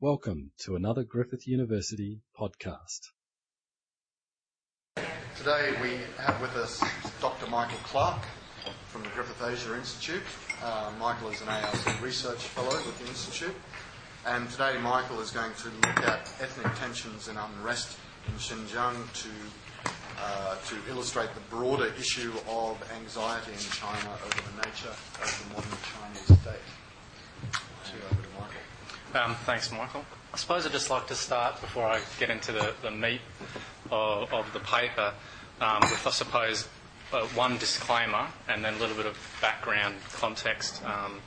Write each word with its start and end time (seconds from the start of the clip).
Welcome 0.00 0.50
to 0.64 0.74
another 0.74 1.04
Griffith 1.04 1.46
University 1.46 2.20
podcast. 2.36 3.12
Today 5.36 5.72
we 5.80 5.98
have 6.18 6.40
with 6.42 6.54
us 6.56 6.82
Dr. 7.20 7.48
Michael 7.48 7.78
Clarke 7.84 8.26
from 8.88 9.04
the 9.04 9.08
Griffith 9.10 9.40
Asia 9.40 9.76
Institute. 9.76 10.24
Uh, 10.62 10.90
Michael 10.98 11.30
is 11.30 11.40
an 11.42 11.48
ARC 11.48 12.02
Research 12.02 12.40
Fellow 12.40 12.74
with 12.74 12.98
the 12.98 13.06
Institute. 13.06 13.54
And 14.26 14.50
today 14.50 14.78
Michael 14.82 15.20
is 15.20 15.30
going 15.30 15.52
to 15.58 15.68
look 15.68 16.00
at 16.00 16.28
ethnic 16.40 16.74
tensions 16.74 17.28
and 17.28 17.38
unrest 17.38 17.96
in 18.26 18.34
Xinjiang 18.34 18.96
to, 19.22 19.28
uh, 20.20 20.56
to 20.66 20.90
illustrate 20.90 21.30
the 21.34 21.56
broader 21.56 21.86
issue 21.98 22.32
of 22.48 22.76
anxiety 23.00 23.52
in 23.52 23.58
China 23.58 24.10
over 24.24 24.42
the 24.50 24.68
nature 24.68 24.90
of 25.22 25.46
the 25.48 25.54
modern 25.54 25.78
Chinese 25.86 26.40
state. 26.42 26.66
So 27.84 27.94
over 28.10 28.22
to 28.22 28.28
Michael. 28.40 28.64
Um, 29.14 29.36
thanks, 29.46 29.70
Michael. 29.70 30.04
I 30.32 30.36
suppose 30.36 30.66
I'd 30.66 30.72
just 30.72 30.90
like 30.90 31.06
to 31.06 31.14
start 31.14 31.60
before 31.60 31.86
I 31.86 32.00
get 32.18 32.30
into 32.30 32.50
the, 32.50 32.74
the 32.82 32.90
meat 32.90 33.20
of, 33.92 34.32
of 34.32 34.52
the 34.52 34.58
paper 34.58 35.14
um, 35.60 35.78
with, 35.82 36.04
I 36.04 36.10
suppose, 36.10 36.66
uh, 37.12 37.20
one 37.28 37.56
disclaimer 37.58 38.26
and 38.48 38.64
then 38.64 38.74
a 38.74 38.78
little 38.78 38.96
bit 38.96 39.06
of 39.06 39.16
background 39.40 39.94
context 40.14 40.84
um, 40.84 41.20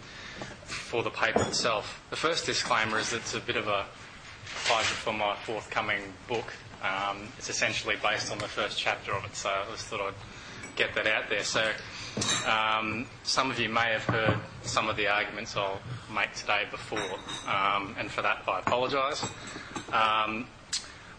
for 0.66 1.02
the 1.02 1.09
paper 1.09 1.41
itself. 1.44 2.03
The 2.09 2.17
first 2.17 2.45
disclaimer 2.45 2.99
is 2.99 3.11
that 3.11 3.17
it's 3.17 3.35
a 3.35 3.39
bit 3.39 3.55
of 3.55 3.70
a 3.70 3.85
pleasure 4.66 4.95
for 4.95 5.13
my 5.13 5.38
forthcoming 5.38 6.02
book. 6.27 6.53
Um, 6.83 7.30
it's 7.38 7.49
essentially 7.49 7.95
based 8.03 8.33
on 8.33 8.38
the 8.38 8.49
first 8.49 8.77
chapter 8.77 9.13
of 9.13 9.23
it, 9.23 9.33
so 9.33 9.49
I 9.49 9.72
just 9.72 9.85
thought 9.85 10.02
I'd 10.02 10.75
get 10.75 10.94
that 10.95 11.08
out 11.08 11.30
there. 11.30 11.44
So, 11.44 11.72
some 13.23 13.52
of 13.52 13.59
you 13.59 13.70
may 13.70 13.91
have 13.91 14.03
heard 14.03 14.38
some 14.63 14.89
of 14.89 14.95
the 14.95 15.08
arguments 15.08 15.55
I'll 15.55 15.80
make 16.13 16.34
today 16.34 16.63
before, 16.71 16.99
um, 17.48 17.95
and 17.99 18.09
for 18.09 18.21
that 18.21 18.44
I 18.48 18.59
apologise. 18.59 19.25
Um, 19.91 20.48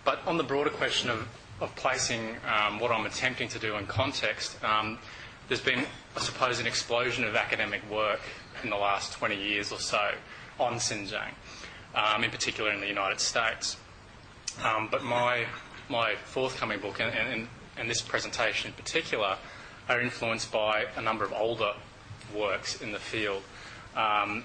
but 0.04 0.20
on 0.26 0.36
the 0.36 0.44
broader 0.44 0.70
question 0.70 1.10
of, 1.10 1.28
placing 1.74 2.36
um, 2.46 2.78
what 2.78 2.92
I'm 2.92 3.04
attempting 3.04 3.48
to 3.48 3.58
do 3.58 3.76
in 3.76 3.86
context, 3.86 4.56
um, 4.64 4.98
there's 5.48 5.60
been, 5.60 5.84
I 6.16 6.20
suppose, 6.20 6.60
an 6.60 6.66
explosion 6.68 7.24
of 7.24 7.34
academic 7.34 7.82
work 7.90 8.20
in 8.62 8.70
the 8.70 8.76
last 8.76 9.14
20 9.14 9.36
years 9.36 9.72
or 9.72 9.80
so 9.80 10.12
on 10.60 10.74
Xinjiang, 10.74 11.32
um, 11.96 12.22
in 12.22 12.30
particular 12.30 12.70
in 12.70 12.80
the 12.80 12.86
United 12.86 13.18
States. 13.20 13.76
but 14.62 15.02
my, 15.02 15.46
forthcoming 16.24 16.78
book, 16.80 17.00
and 17.00 17.90
this 17.90 18.00
presentation 18.02 18.68
in 18.70 18.74
particular, 18.74 19.36
are 19.88 20.00
influenced 20.00 20.52
by 20.52 20.86
a 20.96 21.02
number 21.02 21.24
of 21.24 21.32
older 21.32 21.72
works 22.34 22.80
in 22.80 22.92
the 22.92 22.98
field. 22.98 23.42
Um, 23.96 24.44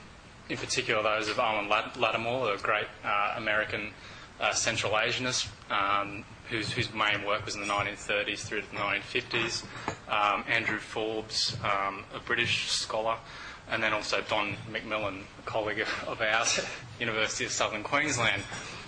in 0.49 0.57
particular, 0.57 1.01
those 1.03 1.29
of 1.29 1.39
Owen 1.39 1.69
Lattimore, 1.69 2.53
a 2.53 2.57
great 2.57 2.87
uh, 3.03 3.35
American 3.37 3.91
uh, 4.39 4.53
Central 4.53 4.93
Asianist, 4.93 5.47
um, 5.69 6.25
whose, 6.49 6.71
whose, 6.71 6.93
main 6.93 7.23
work 7.25 7.45
was 7.45 7.55
in 7.55 7.61
the 7.61 7.67
1930s 7.67 8.39
through 8.39 8.61
to 8.61 8.71
the 8.71 8.77
1950s. 8.77 9.63
Um, 10.09 10.43
Andrew 10.47 10.79
Forbes, 10.79 11.57
um, 11.63 12.03
a 12.13 12.19
British 12.19 12.69
scholar, 12.69 13.17
and 13.69 13.81
then 13.81 13.93
also 13.93 14.21
Don 14.27 14.55
McMillen, 14.71 15.21
a 15.39 15.41
colleague 15.45 15.79
of, 15.79 15.89
of 16.07 16.21
ours 16.21 16.59
at 16.59 16.65
University 16.99 17.45
of 17.45 17.51
Southern 17.51 17.83
Queensland. 17.83 18.41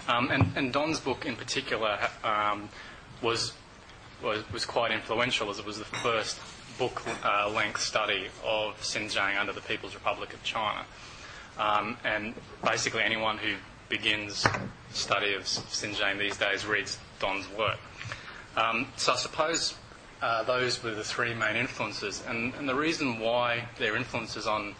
Um, 0.07 0.29
and, 0.29 0.45
and, 0.55 0.71
Don's 0.71 0.99
book 0.99 1.25
in 1.25 1.35
particular 1.35 1.97
um, 2.23 2.69
was 3.23 3.53
was, 4.25 4.51
was 4.51 4.65
quite 4.65 4.91
influential 4.91 5.49
as 5.49 5.59
it 5.59 5.65
was 5.65 5.77
the 5.77 5.85
first 5.85 6.39
book 6.77 7.03
uh, 7.23 7.49
length 7.49 7.79
study 7.79 8.27
of 8.43 8.75
Xinjiang 8.81 9.39
under 9.39 9.53
the 9.53 9.61
People's 9.61 9.93
Republic 9.93 10.33
of 10.33 10.43
China. 10.43 10.83
Um, 11.57 11.97
and 12.03 12.33
basically, 12.63 13.03
anyone 13.03 13.37
who 13.37 13.55
begins 13.87 14.45
study 14.91 15.33
of 15.35 15.43
Xinjiang 15.43 16.19
these 16.19 16.37
days 16.37 16.65
reads 16.65 16.97
Don's 17.19 17.47
work. 17.51 17.77
Um, 18.57 18.87
so 18.97 19.13
I 19.13 19.15
suppose 19.17 19.75
uh, 20.21 20.43
those 20.43 20.83
were 20.83 20.95
the 20.95 21.03
three 21.03 21.33
main 21.33 21.55
influences. 21.55 22.23
And, 22.27 22.53
and, 22.55 22.67
the 22.67 22.75
reason 22.75 23.19
why 23.19 23.67
they're 23.77 23.95
influences 23.95 24.47
on 24.47 24.75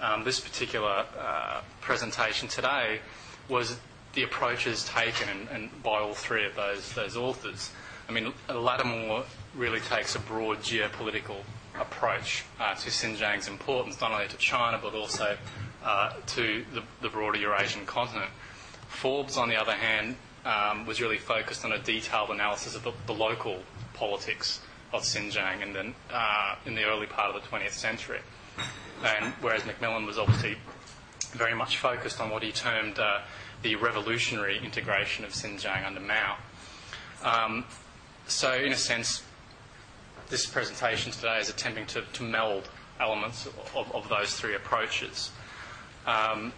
um, 0.00 0.24
this 0.24 0.38
particular 0.40 1.06
uh, 1.18 1.60
presentation 1.80 2.48
today 2.48 3.00
was 3.48 3.78
the 4.14 4.22
approaches 4.22 4.84
taken 4.84 5.28
and, 5.28 5.48
and 5.50 5.82
by 5.82 6.00
all 6.00 6.14
three 6.14 6.44
of 6.44 6.54
those, 6.56 6.92
those 6.92 7.16
authors. 7.16 7.70
I 8.08 8.12
mean, 8.12 8.32
Lattimore 8.48 9.24
really 9.54 9.80
takes 9.80 10.14
a 10.14 10.20
broad 10.20 10.58
geopolitical 10.58 11.36
approach 11.80 12.44
uh, 12.60 12.74
to 12.74 12.90
Xinjiang's 12.90 13.48
importance, 13.48 14.00
not 14.00 14.12
only 14.12 14.28
to 14.28 14.36
China 14.36 14.78
but 14.82 14.94
also 14.94 15.36
uh, 15.84 16.12
to 16.26 16.64
the, 16.72 16.82
the, 17.00 17.08
broader 17.08 17.38
Eurasian 17.38 17.84
continent. 17.86 18.30
Forbes, 18.88 19.36
on 19.36 19.48
the 19.48 19.56
other 19.56 19.72
hand, 19.72 20.16
um, 20.44 20.86
was 20.86 21.00
really 21.00 21.18
focused 21.18 21.64
on 21.64 21.72
a 21.72 21.78
detailed 21.78 22.30
analysis 22.30 22.74
of 22.74 22.82
the, 22.84 22.92
the 23.06 23.12
local 23.12 23.62
politics 23.94 24.60
of 24.92 25.02
Xinjiang 25.02 25.62
in 25.62 25.72
the, 25.72 25.92
uh, 26.10 26.54
in 26.64 26.74
the 26.74 26.84
early 26.84 27.06
part 27.06 27.34
of 27.34 27.42
the 27.42 27.48
20th 27.48 27.72
century. 27.72 28.20
And 29.04 29.34
whereas 29.40 29.62
McMillen 29.62 30.06
was 30.06 30.18
obviously 30.18 30.56
very 31.32 31.54
much 31.54 31.76
focused 31.76 32.20
on 32.20 32.30
what 32.30 32.42
he 32.42 32.52
termed 32.52 32.98
uh, 32.98 33.20
the 33.62 33.74
revolutionary 33.76 34.58
integration 34.64 35.24
of 35.24 35.32
Xinjiang 35.32 35.84
under 35.86 36.00
Mao. 36.00 36.36
Um, 37.22 37.64
so, 38.28 38.52
in 38.54 38.72
a 38.72 38.76
sense, 38.76 39.22
this 40.28 40.46
presentation 40.46 41.12
today 41.12 41.38
is 41.38 41.48
attempting 41.48 41.86
to, 41.86 42.02
to 42.14 42.22
meld 42.22 42.68
elements 42.98 43.46
of, 43.74 43.94
of, 43.94 44.08
those 44.08 44.34
three 44.34 44.54
approaches. 44.54 45.30
Um, 46.06 46.52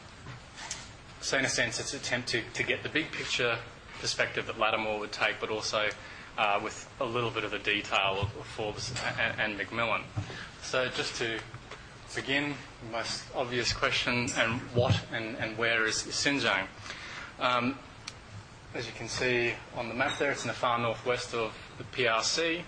so, 1.20 1.36
in 1.36 1.44
a 1.44 1.48
sense, 1.48 1.78
it's 1.78 1.92
an 1.92 2.00
attempt 2.00 2.28
to, 2.28 2.42
to 2.54 2.62
get 2.62 2.82
the 2.82 2.88
big 2.88 3.12
picture 3.12 3.58
perspective 4.00 4.46
that 4.46 4.58
Lattimore 4.58 4.98
would 5.00 5.12
take, 5.12 5.40
but 5.40 5.50
also 5.50 5.88
uh, 6.38 6.60
with 6.62 6.88
a 7.00 7.04
little 7.04 7.30
bit 7.30 7.44
of 7.44 7.50
the 7.50 7.58
detail 7.58 8.18
of, 8.20 8.36
of 8.36 8.46
Forbes 8.46 8.92
and, 9.18 9.40
and, 9.40 9.60
McMillen. 9.60 10.02
So, 10.62 10.88
just 10.88 11.16
to 11.16 11.38
begin, 12.14 12.54
the 12.86 12.92
most 12.92 13.24
obvious 13.34 13.72
question 13.72 14.28
and 14.38 14.60
what 14.72 14.98
and, 15.12 15.36
and 15.36 15.58
where 15.58 15.84
is 15.84 15.96
Xinjiang? 15.96 16.66
Um, 17.40 17.78
as 18.78 18.87
you 18.87 18.93
can 18.93 19.09
see 19.09 19.53
on 19.77 19.89
the 19.89 19.94
map 19.94 20.16
there, 20.19 20.31
it's 20.31 20.44
in 20.44 20.49
the 20.49 20.55
far 20.55 20.78
northwest 20.78 21.34
of 21.34 21.53
the 21.78 21.84
PRC. 21.84 22.61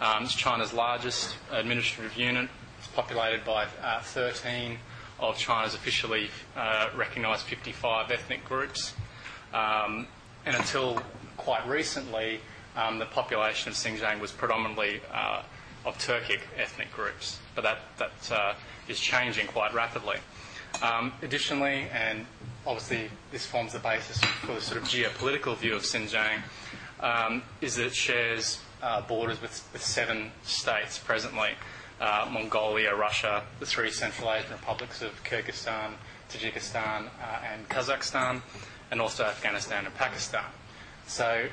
Um, 0.00 0.24
it's 0.24 0.34
China's 0.34 0.72
largest 0.72 1.36
administrative 1.52 2.16
unit. 2.16 2.48
It's 2.78 2.86
populated 2.88 3.44
by 3.44 3.66
uh, 3.82 4.00
13 4.00 4.78
of 5.20 5.36
China's 5.36 5.74
officially 5.74 6.30
uh, 6.56 6.88
recognised 6.96 7.42
55 7.42 8.10
ethnic 8.10 8.46
groups. 8.46 8.94
Um, 9.52 10.06
and 10.46 10.56
until 10.56 11.02
quite 11.36 11.68
recently, 11.68 12.40
um, 12.74 12.98
the 12.98 13.04
population 13.04 13.68
of 13.70 13.76
Xinjiang 13.76 14.20
was 14.20 14.32
predominantly 14.32 15.02
uh, 15.12 15.42
of 15.84 15.98
Turkic 15.98 16.40
ethnic 16.56 16.90
groups, 16.94 17.40
but 17.54 17.62
that, 17.64 17.80
that 17.98 18.32
uh, 18.32 18.54
is 18.88 18.98
changing 18.98 19.46
quite 19.48 19.74
rapidly. 19.74 20.16
Um, 20.82 21.12
additionally, 21.20 21.88
and 21.92 22.24
obviously 22.68 23.10
this 23.32 23.46
forms 23.46 23.72
the 23.72 23.78
basis 23.78 24.20
for 24.44 24.54
the 24.54 24.60
sort 24.60 24.76
of 24.76 24.86
geopolitical 24.86 25.56
view 25.56 25.74
of 25.74 25.82
Xinjiang, 25.82 26.42
um, 27.00 27.42
is 27.62 27.76
that 27.76 27.86
it 27.86 27.94
shares 27.94 28.60
uh, 28.82 29.00
borders 29.00 29.40
with, 29.40 29.66
with, 29.72 29.82
seven 29.82 30.30
states 30.42 30.98
presently 30.98 31.52
uh, 31.98 32.28
Mongolia, 32.30 32.94
Russia, 32.94 33.42
the 33.58 33.66
three 33.66 33.90
Central 33.90 34.30
Asian 34.30 34.52
republics 34.52 35.00
of 35.00 35.24
Kyrgyzstan, 35.24 35.92
Tajikistan, 36.28 37.06
uh, 37.06 37.40
and 37.50 37.66
Kazakhstan, 37.70 38.42
and 38.90 39.00
also 39.00 39.24
Afghanistan 39.24 39.86
and 39.86 39.94
Pakistan. 39.94 40.44
So, 41.06 41.46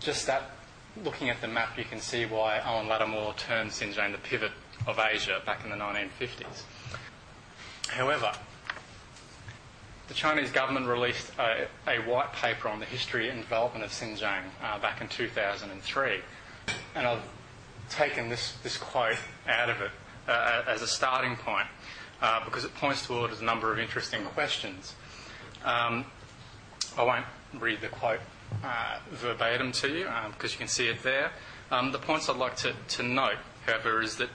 just 0.00 0.26
that, 0.26 0.42
looking 1.04 1.30
at 1.30 1.40
the 1.40 1.48
map, 1.48 1.78
you 1.78 1.84
can 1.84 2.00
see 2.00 2.26
why 2.26 2.60
Owen 2.66 2.88
Lattimore 2.88 3.34
termed 3.34 3.70
Xinjiang 3.70 4.10
the 4.10 4.18
pivot 4.18 4.52
of 4.88 4.98
Asia 4.98 5.40
back 5.46 5.62
in 5.64 5.70
the 5.70 5.76
1950s. 5.76 6.62
However, 7.88 8.32
the 10.10 10.14
Chinese 10.14 10.50
government 10.50 10.88
released 10.88 11.30
a, 11.38 11.68
a, 11.86 11.98
white 12.00 12.32
paper 12.32 12.66
on 12.66 12.80
the 12.80 12.84
history 12.84 13.28
and 13.28 13.40
development 13.42 13.84
of 13.84 13.92
Xinjiang 13.92 14.42
uh, 14.60 14.76
back 14.80 15.00
in 15.00 15.06
2003. 15.06 16.18
And 16.96 17.06
I've 17.06 17.22
taken 17.88 18.28
this, 18.28 18.54
this 18.64 18.76
quote 18.76 19.18
out 19.46 19.70
of 19.70 19.80
it 19.80 19.92
uh, 20.26 20.64
as 20.66 20.82
a 20.82 20.88
starting 20.88 21.36
point 21.36 21.68
uh, 22.20 22.44
because 22.44 22.64
it 22.64 22.74
points 22.74 23.06
towards 23.06 23.40
a 23.40 23.44
number 23.44 23.72
of 23.72 23.78
interesting 23.78 24.24
questions. 24.24 24.96
Um, 25.64 26.04
I 26.98 27.04
won't 27.04 27.26
read 27.60 27.80
the 27.80 27.88
quote 27.88 28.18
uh, 28.64 28.98
verbatim 29.12 29.70
to 29.70 29.88
you 29.90 30.08
because 30.32 30.50
um, 30.50 30.54
you 30.54 30.58
can 30.58 30.66
see 30.66 30.88
it 30.88 31.04
there. 31.04 31.30
Um, 31.70 31.92
the 31.92 32.00
points 32.00 32.28
I'd 32.28 32.34
like 32.34 32.56
to, 32.56 32.74
to 32.96 33.04
note, 33.04 33.38
however, 33.64 34.02
is 34.02 34.16
that 34.16 34.30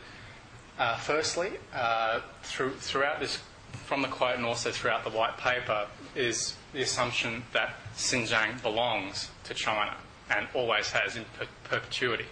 uh, 0.80 0.96
firstly, 0.96 1.52
uh, 1.74 2.22
through, 2.44 2.76
throughout 2.76 3.20
this, 3.20 3.40
from 3.86 4.02
the 4.02 4.08
quote 4.08 4.36
and 4.36 4.46
also 4.46 4.72
throughout 4.72 5.04
the 5.04 5.10
white 5.10 5.38
paper, 5.38 5.88
is 6.16 6.56
the 6.74 6.82
assumption 6.82 7.44
that 7.54 7.76
Xinjiang 7.96 8.62
belongs 8.62 9.30
to 9.44 9.54
China 9.54 9.96
and 10.30 10.48
always 10.54 10.90
has 10.92 11.16
in 11.16 11.26
per- 11.38 11.48
perpetuity, 11.64 12.26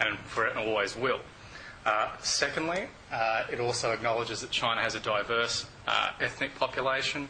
and 0.00 0.18
for 0.18 0.46
it 0.46 0.56
always 0.56 0.96
will. 0.96 1.20
Uh, 1.84 2.10
secondly, 2.20 2.86
uh, 3.12 3.44
it 3.50 3.60
also 3.60 3.92
acknowledges 3.92 4.40
that 4.40 4.50
China 4.50 4.80
has 4.80 4.94
a 4.94 5.00
diverse 5.00 5.66
uh, 5.86 6.10
ethnic 6.20 6.54
population, 6.56 7.28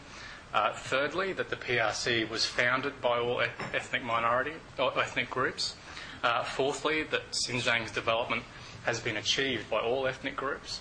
Uh, 0.55 0.73
thirdly, 0.73 1.35
that 1.35 1.51
the 1.51 1.57
PRC 1.57 2.29
was 2.31 2.47
founded 2.47 2.99
by 3.03 3.19
all 3.19 3.43
ethnic 3.75 4.03
minority 4.03 4.55
or 4.79 4.99
ethnic 4.99 5.29
groups. 5.29 5.75
Uh, 6.23 6.43
fourthly, 6.45 7.03
that 7.03 7.31
Xinjiang's 7.33 7.91
development 7.91 8.43
has 8.85 8.99
been 8.99 9.19
achieved 9.19 9.69
by 9.69 9.81
all 9.81 10.07
ethnic 10.07 10.35
groups. 10.35 10.81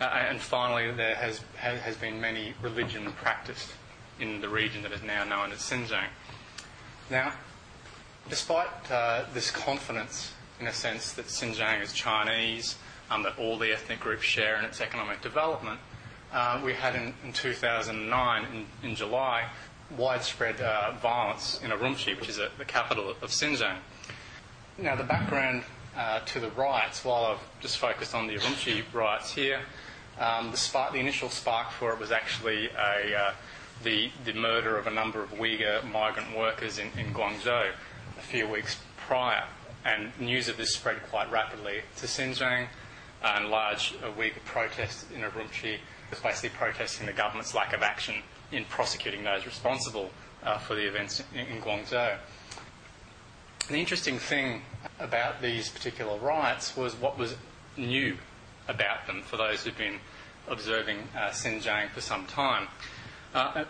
Uh, 0.00 0.04
and 0.04 0.40
finally, 0.40 0.90
there 0.92 1.14
has, 1.14 1.40
has 1.56 1.96
been 1.96 2.20
many 2.20 2.52
religion 2.62 3.12
practiced 3.12 3.70
in 4.20 4.40
the 4.40 4.48
region 4.48 4.82
that 4.82 4.92
is 4.92 5.02
now 5.02 5.24
known 5.24 5.52
as 5.52 5.58
Xinjiang. 5.58 6.08
Now, 7.10 7.32
despite 8.28 8.90
uh, 8.90 9.24
this 9.32 9.50
confidence, 9.50 10.32
in 10.60 10.66
a 10.66 10.72
sense, 10.72 11.12
that 11.12 11.26
Xinjiang 11.26 11.82
is 11.82 11.92
Chinese, 11.92 12.76
um, 13.10 13.22
that 13.22 13.38
all 13.38 13.58
the 13.58 13.72
ethnic 13.72 14.00
groups 14.00 14.24
share 14.24 14.56
in 14.56 14.64
its 14.64 14.80
economic 14.80 15.20
development, 15.20 15.78
uh, 16.32 16.60
we 16.64 16.72
had 16.72 16.96
in, 16.96 17.14
in 17.24 17.32
2009, 17.32 18.44
in, 18.52 18.88
in, 18.88 18.96
July, 18.96 19.46
widespread 19.96 20.60
uh, 20.60 20.92
violence 21.00 21.60
in 21.62 21.70
Urumqi, 21.70 22.18
which 22.18 22.28
is 22.28 22.38
a, 22.38 22.50
the 22.58 22.64
capital 22.64 23.10
of 23.10 23.30
Xinjiang. 23.30 23.76
Now, 24.78 24.96
the 24.96 25.04
background 25.04 25.62
uh, 25.96 26.20
to 26.20 26.40
the 26.40 26.50
riots, 26.50 27.04
while 27.04 27.24
I've 27.24 27.60
just 27.60 27.78
focused 27.78 28.14
on 28.14 28.26
the 28.26 28.34
Urumqi 28.34 28.82
riots 28.92 29.32
here, 29.32 29.60
um, 30.18 30.50
the, 30.50 30.56
spark, 30.56 30.92
the, 30.92 30.98
initial 30.98 31.28
spark 31.28 31.70
for 31.72 31.92
it 31.92 31.98
was 31.98 32.12
actually 32.12 32.68
a, 32.68 33.16
uh, 33.16 33.32
the, 33.82 34.10
the, 34.24 34.32
murder 34.32 34.76
of 34.76 34.86
a 34.86 34.90
number 34.90 35.22
of 35.22 35.30
Uyghur 35.32 35.90
migrant 35.90 36.36
workers 36.36 36.78
in, 36.78 36.90
in 36.98 37.12
Guangzhou 37.12 37.70
a 38.16 38.20
few 38.20 38.48
weeks 38.48 38.78
prior. 38.96 39.44
And 39.84 40.12
news 40.18 40.48
of 40.48 40.56
this 40.56 40.74
spread 40.74 41.02
quite 41.10 41.30
rapidly 41.30 41.82
to 41.96 42.06
Xinjiang, 42.06 42.68
and 43.22 43.48
large 43.48 43.94
uh, 44.02 44.10
Uyghur 44.12 44.44
protests 44.44 45.06
in 45.14 45.22
Urumqi 45.22 45.78
was 46.10 46.20
basically 46.20 46.50
protesting 46.50 47.06
the 47.06 47.12
government's 47.12 47.54
lack 47.54 47.72
of 47.72 47.82
action 47.82 48.16
in 48.52 48.64
prosecuting 48.66 49.24
those 49.24 49.46
responsible 49.46 50.10
uh, 50.44 50.58
for 50.58 50.74
the 50.74 50.86
events 50.86 51.22
in, 51.34 51.40
in 51.40 51.60
Guangzhou. 51.60 52.18
The 53.68 53.76
interesting 53.76 54.18
thing 54.18 54.62
about 54.98 55.42
these 55.42 55.68
particular 55.68 56.18
riots 56.18 56.76
was 56.76 56.94
what 56.94 57.18
was 57.18 57.36
new 57.76 58.16
about 58.68 59.06
them 59.06 59.22
for 59.22 59.36
those 59.36 59.64
who've 59.64 59.76
been 59.76 59.98
observing 60.48 60.98
uh, 61.16 61.30
Xinjiang 61.30 61.90
for 61.90 62.00
some 62.00 62.26
time. 62.26 62.68
Uh, 63.34 63.64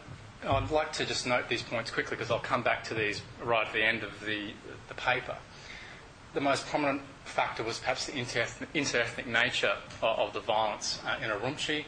I'd 0.47 0.71
like 0.71 0.93
to 0.94 1.06
just 1.06 1.26
note 1.26 1.49
these 1.49 1.62
points 1.62 1.91
quickly 1.91 2.17
because 2.17 2.31
I'll 2.31 2.38
come 2.38 2.62
back 2.62 2.85
to 2.85 2.94
these 2.94 3.23
right 3.43 3.67
at 3.67 3.73
the 3.73 3.82
end 3.82 4.03
of 4.03 4.12
the, 4.25 4.53
the 4.88 4.94
paper. 4.94 5.37
The 6.35 6.41
most 6.41 6.67
prominent 6.67 7.03
factor 7.25 7.62
was 7.62 7.79
perhaps 7.79 8.06
the 8.06 8.19
inter-ethnic, 8.19 9.26
nature 9.26 9.73
of, 10.03 10.19
of, 10.19 10.32
the 10.35 10.41
violence 10.41 11.00
uh, 11.06 11.17
in 11.23 11.31
Urumqi. 11.31 11.85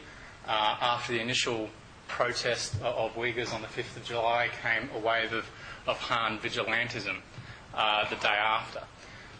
Uh, 0.47 0.77
after 0.81 1.13
the 1.13 1.19
initial 1.19 1.69
protest 2.07 2.81
of 2.81 3.13
Uyghurs 3.15 3.53
on 3.53 3.61
the 3.61 3.67
5th 3.67 3.97
of 3.97 4.05
July 4.05 4.49
came 4.63 4.89
a 4.95 4.99
wave 4.99 5.33
of, 5.33 5.45
of 5.85 5.97
Han 5.97 6.39
vigilantism 6.39 7.17
uh, 7.75 8.09
the 8.09 8.15
day 8.15 8.29
after, 8.29 8.81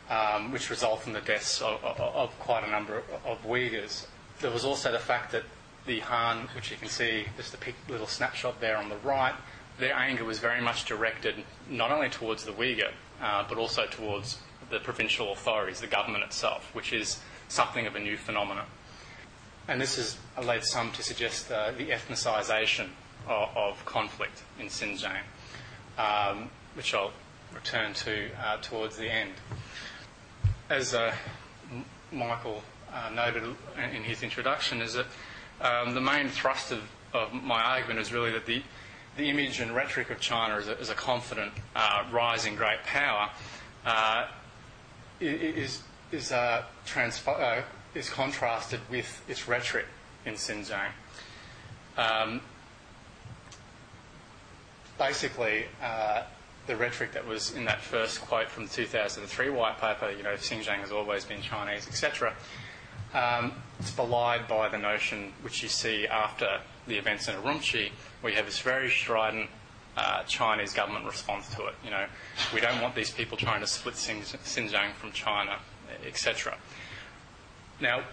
um, 0.09 0.51
which 0.51 0.69
resulted 0.69 1.07
in 1.07 1.13
the 1.13 1.21
deaths 1.21 1.61
of, 1.61 1.83
of, 1.83 1.99
of, 1.99 2.39
quite 2.39 2.63
a 2.63 2.71
number 2.71 3.03
of 3.25 3.43
Uyghurs. 3.43 4.05
There 4.39 4.51
was 4.51 4.63
also 4.63 4.91
the 4.91 4.99
fact 4.99 5.31
that 5.33 5.43
the 5.85 5.99
Han, 6.01 6.49
which 6.55 6.71
you 6.71 6.77
can 6.77 6.89
see 6.89 7.25
just 7.35 7.53
a 7.53 7.91
little 7.91 8.07
snapshot 8.07 8.59
there 8.61 8.77
on 8.77 8.89
the 8.89 8.97
right, 8.97 9.33
their 9.79 9.93
anger 9.93 10.23
was 10.23 10.39
very 10.39 10.61
much 10.61 10.85
directed 10.85 11.35
not 11.69 11.91
only 11.91 12.09
towards 12.09 12.45
the 12.45 12.51
Uyghur, 12.51 12.91
uh, 13.21 13.45
but 13.47 13.57
also 13.57 13.85
towards 13.85 14.39
the 14.69 14.79
provincial 14.79 15.31
authorities, 15.31 15.79
the 15.79 15.87
government 15.87 16.23
itself, 16.23 16.73
which 16.73 16.93
is 16.93 17.19
something 17.47 17.87
of 17.87 17.95
a 17.95 17.99
new 17.99 18.17
phenomenon. 18.17 18.65
And 19.67 19.81
this 19.81 19.97
has 19.97 20.17
led 20.43 20.63
some 20.63 20.91
to 20.93 21.03
suggest 21.03 21.51
uh, 21.51 21.71
the 21.77 21.87
ethnicisation 21.87 22.87
of, 23.27 23.49
of, 23.55 23.85
conflict 23.85 24.41
in 24.59 24.67
Xinjiang, 24.67 25.23
um, 25.97 26.49
which 26.75 26.93
I'll 26.93 27.11
return 27.53 27.93
to 27.93 28.29
uh, 28.39 28.57
towards 28.61 28.97
the 28.97 29.11
end. 29.11 29.33
As 30.69 30.93
uh, 30.93 31.13
Michael 32.11 32.61
uh, 32.91 33.09
noted 33.15 33.43
in 33.93 34.03
his 34.03 34.21
introduction, 34.21 34.81
is 34.81 34.95
that 34.95 35.05
um, 35.61 35.93
the 35.93 36.01
main 36.01 36.27
thrust 36.27 36.73
of, 36.73 36.81
my 37.31 37.61
argument 37.61 38.01
is 38.01 38.11
really 38.11 38.31
that 38.31 38.45
the, 38.45 38.61
image 39.17 39.61
and 39.61 39.73
rhetoric 39.73 40.09
of 40.11 40.19
China 40.19 40.55
as 40.55 40.89
a, 40.89 40.93
confident, 40.93 41.51
uh, 41.75 42.03
rising 42.11 42.55
great 42.55 42.83
power 42.83 43.29
is, 45.21 45.81
contrasted 48.11 48.81
with 48.91 49.23
its 49.27 49.47
rhetoric 49.47 49.85
in 50.25 50.33
Xinjiang. 50.33 50.91
Um, 51.97 52.41
basically, 54.99 55.65
the 56.67 56.75
rhetoric 56.75 57.13
that 57.13 57.25
was 57.25 57.53
in 57.55 57.65
that 57.65 57.81
first 57.81 58.21
quote 58.21 58.49
from 58.49 58.65
the 58.65 58.69
2003 58.69 59.49
white 59.49 59.79
paper, 59.79 60.11
you 60.11 60.23
know, 60.23 60.33
Xinjiang 60.33 60.79
has 60.79 60.91
always 60.91 61.25
been 61.25 61.41
Chinese, 61.41 61.87
etc., 61.87 62.33
um, 63.13 63.53
it's 63.79 63.91
belied 63.91 64.47
by 64.47 64.67
the 64.67 64.77
notion 64.77 65.33
which 65.41 65.63
you 65.63 65.69
see 65.69 66.05
after 66.07 66.59
the 66.87 66.97
events 66.97 67.27
in 67.27 67.35
Urumqi, 67.35 67.91
where 68.21 68.31
you 68.31 68.37
have 68.37 68.45
this 68.45 68.59
very 68.59 68.89
strident 68.89 69.49
uh, 69.95 70.23
Chinese 70.23 70.73
government 70.73 71.05
response 71.05 71.47
to 71.55 71.65
it. 71.67 71.75
You 71.83 71.91
know, 71.91 72.05
we 72.53 72.59
don't 72.59 72.81
want 72.81 72.95
these 72.95 73.09
people 73.09 73.37
trying 73.37 73.61
to 73.61 73.67
split 73.67 73.95
Xinjiang 73.95 74.93
from 74.93 75.11
China, 75.11 75.57
etc. 76.05 76.57
Now, 77.79 78.03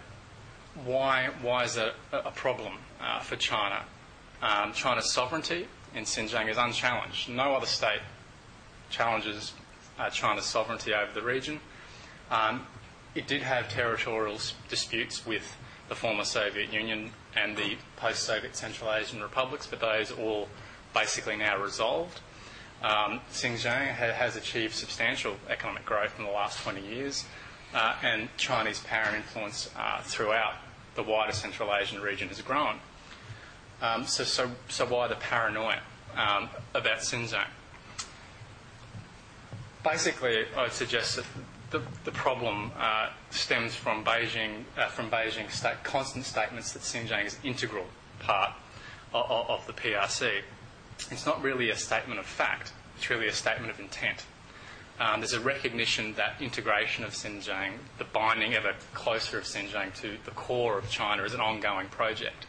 why 0.85 1.31
why 1.43 1.65
is 1.65 1.77
it 1.77 1.95
a, 2.13 2.31
problem 2.31 2.75
uh, 3.01 3.21
for 3.21 3.37
China? 3.37 3.85
Um, 4.43 4.73
China's 4.73 5.13
sovereignty 5.13 5.69
in 5.95 6.05
Xinjiang 6.05 6.51
is 6.51 6.57
unchallenged. 6.57 7.29
No 7.29 7.55
other 7.55 7.67
state 7.67 8.01
challenges 8.91 9.53
uh, 9.99 10.11
China's 10.11 10.45
sovereignty 10.45 10.95
over 10.95 11.13
the 11.13 11.23
region. 11.23 11.61
Um, 12.31 12.67
it 13.15 13.27
did 13.27 13.43
have 13.43 13.69
territorial 13.69 14.39
disputes 14.69 15.25
with 15.25 15.57
the 15.89 15.95
former 15.95 16.25
Soviet 16.25 16.73
Union 16.73 17.13
and 17.37 17.57
the 17.57 17.77
post 17.97 18.23
Soviet 18.23 18.57
Central 18.57 18.93
Asian 18.93 19.23
republics, 19.23 19.67
but 19.67 19.81
those 19.81 20.11
are 20.11 20.21
all 20.21 20.49
basically 20.93 21.37
now 21.37 21.61
resolved. 21.61 22.21
Um, 22.83 23.21
Xinjiang 23.33 23.95
ha- 23.95 24.13
has 24.13 24.37
achieved 24.37 24.75
substantial 24.75 25.37
economic 25.49 25.85
growth 25.85 26.19
in 26.19 26.25
the 26.25 26.31
last 26.31 26.63
20 26.63 26.87
years, 26.87 27.25
uh, 27.75 27.97
and 28.03 28.29
Chinese 28.37 28.81
power 28.81 29.07
and 29.07 29.17
influence 29.17 29.71
uh, 29.77 30.01
throughout 30.03 30.55
the 30.95 31.03
wider 31.03 31.33
Central 31.33 31.75
Asian 31.75 32.01
region 32.01 32.29
has 32.29 32.41
grown. 32.41 32.77
Um, 33.83 34.07
so, 34.07 34.25
so, 34.25 34.51
so, 34.69 34.87
why 34.87 35.09
the 35.09 35.17
paranoia 35.17 35.81
um, 36.17 36.49
about 36.75 36.99
Xinjiang? 36.99 37.49
Basically, 39.85 40.47
I'd 40.57 40.73
suggest 40.73 41.17
that 41.17 41.27
the, 41.71 41.83
the 42.05 42.13
problem 42.13 42.73
uh, 42.79 43.11
stems 43.31 43.75
from 43.75 44.03
Beijing, 44.03 44.65
uh, 44.79 44.89
from 44.89 45.11
Beijing's 45.11 45.55
state, 45.55 45.83
constant 45.83 46.25
statements 46.25 46.73
that 46.73 46.83
Xinjiang 46.83 47.27
is 47.27 47.35
an 47.35 47.41
integral 47.45 47.85
part 48.21 48.53
of, 49.13 49.51
of, 49.51 49.67
the 49.67 49.75
PRC. 49.75 50.41
It's 51.11 51.27
not 51.27 51.43
really 51.43 51.69
a 51.69 51.77
statement 51.77 52.19
of 52.19 52.25
fact, 52.25 52.73
it's 52.97 53.11
really 53.11 53.29
a 53.29 53.33
statement 53.33 53.71
of 53.71 53.79
intent. 53.79 54.25
Um, 54.99 55.21
there's 55.21 55.35
a 55.35 55.41
recognition 55.41 56.15
that 56.15 56.41
integration 56.41 57.05
of 57.05 57.11
Xinjiang, 57.11 57.73
the 57.99 58.05
binding 58.05 58.55
ever 58.55 58.75
closer 58.95 59.39
of 59.39 59.45
Xinjiang 59.45 59.95
to 60.01 60.17
the 60.25 60.31
core 60.31 60.79
of 60.79 60.89
China, 60.89 61.25
is 61.25 61.35
an 61.35 61.41
ongoing 61.41 61.89
project. 61.89 62.47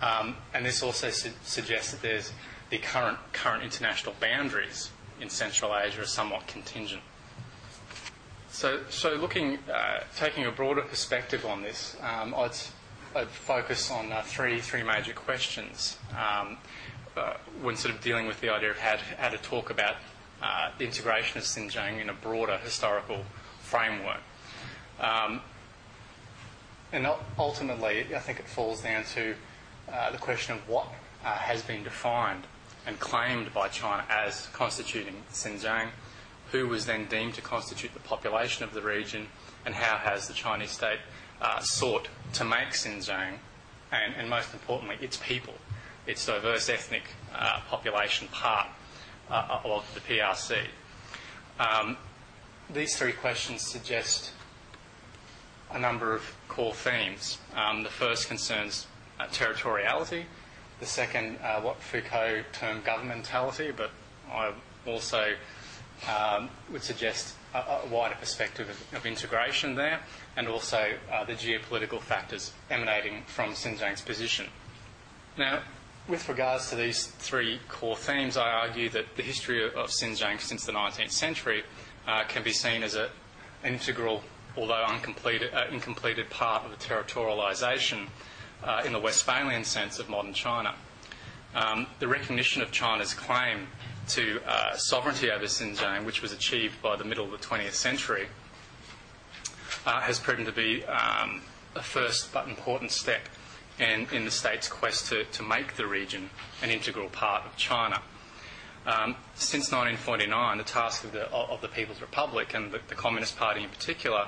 Um, 0.00 0.36
and 0.54 0.64
this 0.64 0.82
also 0.82 1.10
su- 1.10 1.30
suggests 1.42 1.90
that 1.90 2.02
there's 2.02 2.32
the 2.70 2.78
current, 2.78 3.18
current 3.32 3.64
international 3.64 4.14
boundaries 4.20 4.90
in 5.20 5.28
Central 5.30 5.76
Asia 5.76 6.02
are 6.02 6.06
somewhat 6.06 6.46
contingent. 6.46 7.02
So, 8.50 8.80
so 8.88 9.14
looking, 9.14 9.58
uh, 9.72 10.00
taking 10.16 10.46
a 10.46 10.50
broader 10.50 10.82
perspective 10.82 11.44
on 11.44 11.62
this, 11.62 11.96
um, 12.02 12.34
I'd, 12.34 12.52
I'd, 13.14 13.28
focus 13.28 13.90
on 13.90 14.10
uh, 14.10 14.22
three, 14.24 14.60
three 14.60 14.82
major 14.82 15.12
questions 15.12 15.98
um, 16.12 16.56
uh, 17.16 17.34
when 17.62 17.76
sort 17.76 17.94
of 17.94 18.00
dealing 18.00 18.26
with 18.26 18.40
the 18.40 18.48
idea 18.48 18.70
of 18.70 18.78
how 18.78 18.96
to, 18.96 19.04
how 19.18 19.28
to 19.28 19.38
talk 19.38 19.70
about 19.70 19.96
uh, 20.42 20.70
the 20.78 20.84
integration 20.84 21.38
of 21.38 21.44
Xinjiang 21.44 22.00
in 22.00 22.08
a 22.08 22.14
broader 22.14 22.58
historical 22.58 23.24
framework. 23.60 24.20
Um, 25.00 25.40
and 26.92 27.06
ultimately, 27.38 28.06
I 28.14 28.18
think 28.18 28.40
it 28.40 28.46
falls 28.46 28.82
down 28.82 29.04
to 29.14 29.34
uh, 29.92 30.10
the 30.10 30.18
question 30.18 30.56
of 30.56 30.68
what 30.68 30.88
uh, 31.24 31.34
has 31.34 31.62
been 31.62 31.84
defined 31.84 32.44
and 32.88 32.98
claimed 32.98 33.52
by 33.52 33.68
China 33.68 34.02
as 34.08 34.48
constituting 34.54 35.22
Xinjiang, 35.30 35.90
who 36.52 36.66
was 36.66 36.86
then 36.86 37.04
deemed 37.04 37.34
to 37.34 37.42
constitute 37.42 37.92
the 37.92 38.00
population 38.00 38.64
of 38.64 38.72
the 38.72 38.80
region, 38.80 39.28
and 39.66 39.74
how 39.74 39.98
has 39.98 40.26
the 40.26 40.32
Chinese 40.32 40.70
state 40.70 40.98
uh, 41.42 41.60
sought 41.60 42.08
to 42.32 42.44
make 42.44 42.70
Xinjiang, 42.70 43.34
and, 43.92 44.14
and, 44.16 44.30
most 44.30 44.54
importantly, 44.54 44.96
its 45.02 45.18
people, 45.18 45.52
its 46.06 46.24
diverse 46.24 46.70
ethnic 46.70 47.02
uh, 47.34 47.60
population 47.68 48.26
part 48.28 48.68
uh, 49.30 49.60
of 49.64 49.84
the 49.92 50.00
PRC. 50.00 50.56
Um, 51.60 51.98
these 52.72 52.96
three 52.96 53.12
questions 53.12 53.60
suggest 53.60 54.32
a 55.70 55.78
number 55.78 56.14
of 56.14 56.22
core 56.48 56.72
themes. 56.72 57.36
Um, 57.54 57.82
the 57.82 57.90
first 57.90 58.28
concerns 58.28 58.86
uh, 59.20 59.26
territoriality, 59.26 60.24
The 60.80 60.86
second, 60.86 61.38
uh, 61.42 61.60
what 61.60 61.80
Foucault 61.82 62.44
termed 62.52 62.84
governmentality, 62.84 63.74
but 63.76 63.90
I 64.30 64.52
also 64.86 65.34
um, 66.08 66.48
would 66.70 66.82
suggest 66.82 67.34
a, 67.54 67.58
a, 67.58 67.86
wider 67.90 68.14
perspective 68.14 68.68
of, 68.70 68.94
of, 68.94 69.06
integration 69.06 69.74
there, 69.74 70.00
and 70.36 70.46
also 70.46 70.92
uh, 71.12 71.24
the 71.24 71.32
geopolitical 71.32 72.00
factors 72.00 72.52
emanating 72.70 73.22
from 73.26 73.52
Xinjiang's 73.52 74.02
position. 74.02 74.46
Now, 75.36 75.62
with 76.06 76.28
regards 76.28 76.70
to 76.70 76.76
these 76.76 77.06
three 77.06 77.60
core 77.68 77.96
themes, 77.96 78.36
I 78.36 78.48
argue 78.50 78.88
that 78.90 79.16
the 79.16 79.22
history 79.22 79.64
of 79.64 79.88
Xinjiang 79.88 80.40
since 80.40 80.64
the 80.64 80.72
19th 80.72 81.10
century 81.10 81.64
uh, 82.06 82.24
can 82.24 82.42
be 82.42 82.52
seen 82.52 82.82
as 82.82 82.94
a, 82.94 83.10
an 83.64 83.74
integral, 83.74 84.22
although 84.56 84.84
uh, 84.84 85.66
incompleted 85.70 86.30
part 86.30 86.64
of 86.64 86.70
the 86.70 86.76
territorialisation 86.76 88.06
uh, 88.64 88.82
in 88.84 88.92
the 88.92 88.98
Westphalian 88.98 89.64
sense 89.64 89.98
of 89.98 90.08
modern 90.08 90.32
China. 90.32 90.74
Um, 91.54 91.86
the 91.98 92.08
recognition 92.08 92.62
of 92.62 92.70
China's 92.70 93.14
claim 93.14 93.68
to 94.08 94.40
uh, 94.46 94.76
sovereignty 94.76 95.30
over 95.30 95.44
Xinjiang, 95.44 96.04
which 96.04 96.22
was 96.22 96.32
achieved 96.32 96.80
by 96.82 96.96
the 96.96 97.04
middle 97.04 97.24
of 97.24 97.30
the 97.30 97.38
20th 97.38 97.72
century, 97.72 98.28
uh, 99.86 100.00
has 100.00 100.18
proven 100.18 100.44
to 100.44 100.52
be 100.52 100.84
um, 100.84 101.42
a 101.74 101.82
first 101.82 102.32
but 102.32 102.48
important 102.48 102.90
step 102.90 103.22
in, 103.78 104.06
in 104.12 104.24
the 104.24 104.30
state's 104.30 104.68
quest 104.68 105.08
to, 105.08 105.24
to 105.24 105.42
make 105.42 105.76
the 105.76 105.86
region 105.86 106.30
an 106.62 106.70
integral 106.70 107.08
part 107.08 107.44
of 107.44 107.56
China. 107.56 108.00
Um, 108.86 109.16
since 109.34 109.70
1949, 109.70 110.58
the 110.58 110.64
task 110.64 111.04
of 111.04 111.12
the, 111.12 111.30
of 111.30 111.60
the 111.60 111.68
People's 111.68 112.00
Republic 112.00 112.54
and 112.54 112.72
the, 112.72 112.80
the 112.88 112.94
Communist 112.94 113.36
Party 113.36 113.62
in 113.62 113.68
particular 113.68 114.26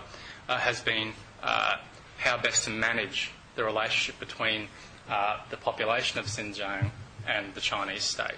uh, 0.48 0.58
has 0.58 0.80
been 0.80 1.12
uh, 1.42 1.76
how 2.18 2.36
best 2.36 2.64
to 2.64 2.70
manage 2.70 3.30
the 3.56 3.64
relationship 3.64 4.18
between 4.20 4.68
uh, 5.08 5.38
the 5.50 5.56
population 5.56 6.18
of 6.18 6.26
Xinjiang 6.26 6.90
and 7.26 7.54
the 7.54 7.60
Chinese 7.60 8.04
state. 8.04 8.36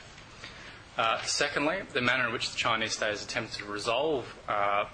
Uh, 0.96 1.20
secondly, 1.22 1.78
the 1.92 2.00
manner 2.00 2.26
in 2.26 2.32
which 2.32 2.50
the 2.50 2.56
Chinese 2.56 2.92
state 2.92 3.10
has 3.10 3.24
attempted 3.24 3.58
to 3.58 3.64
resolve 3.64 4.34
uh, 4.48 4.84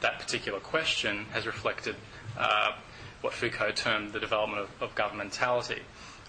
that 0.00 0.18
particular 0.18 0.60
question 0.60 1.26
has 1.32 1.46
reflected 1.46 1.96
uh, 2.38 2.72
what 3.20 3.32
Foucault 3.32 3.72
termed 3.72 4.12
the 4.12 4.20
development 4.20 4.62
of, 4.62 4.82
of 4.82 4.94
governmentality. 4.94 5.80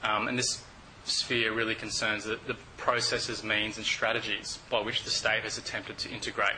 Um, 0.04 0.28
and 0.28 0.38
this 0.38 0.64
sphere 1.06 1.54
really 1.54 1.76
concerns 1.76 2.24
the, 2.24 2.40
the, 2.48 2.56
processes, 2.78 3.44
means, 3.44 3.78
and 3.78 3.86
strategies 3.86 4.58
by 4.70 4.82
which 4.82 5.04
the 5.04 5.10
state 5.10 5.44
has 5.44 5.58
attempted 5.58 5.98
to 5.98 6.10
integrate 6.10 6.56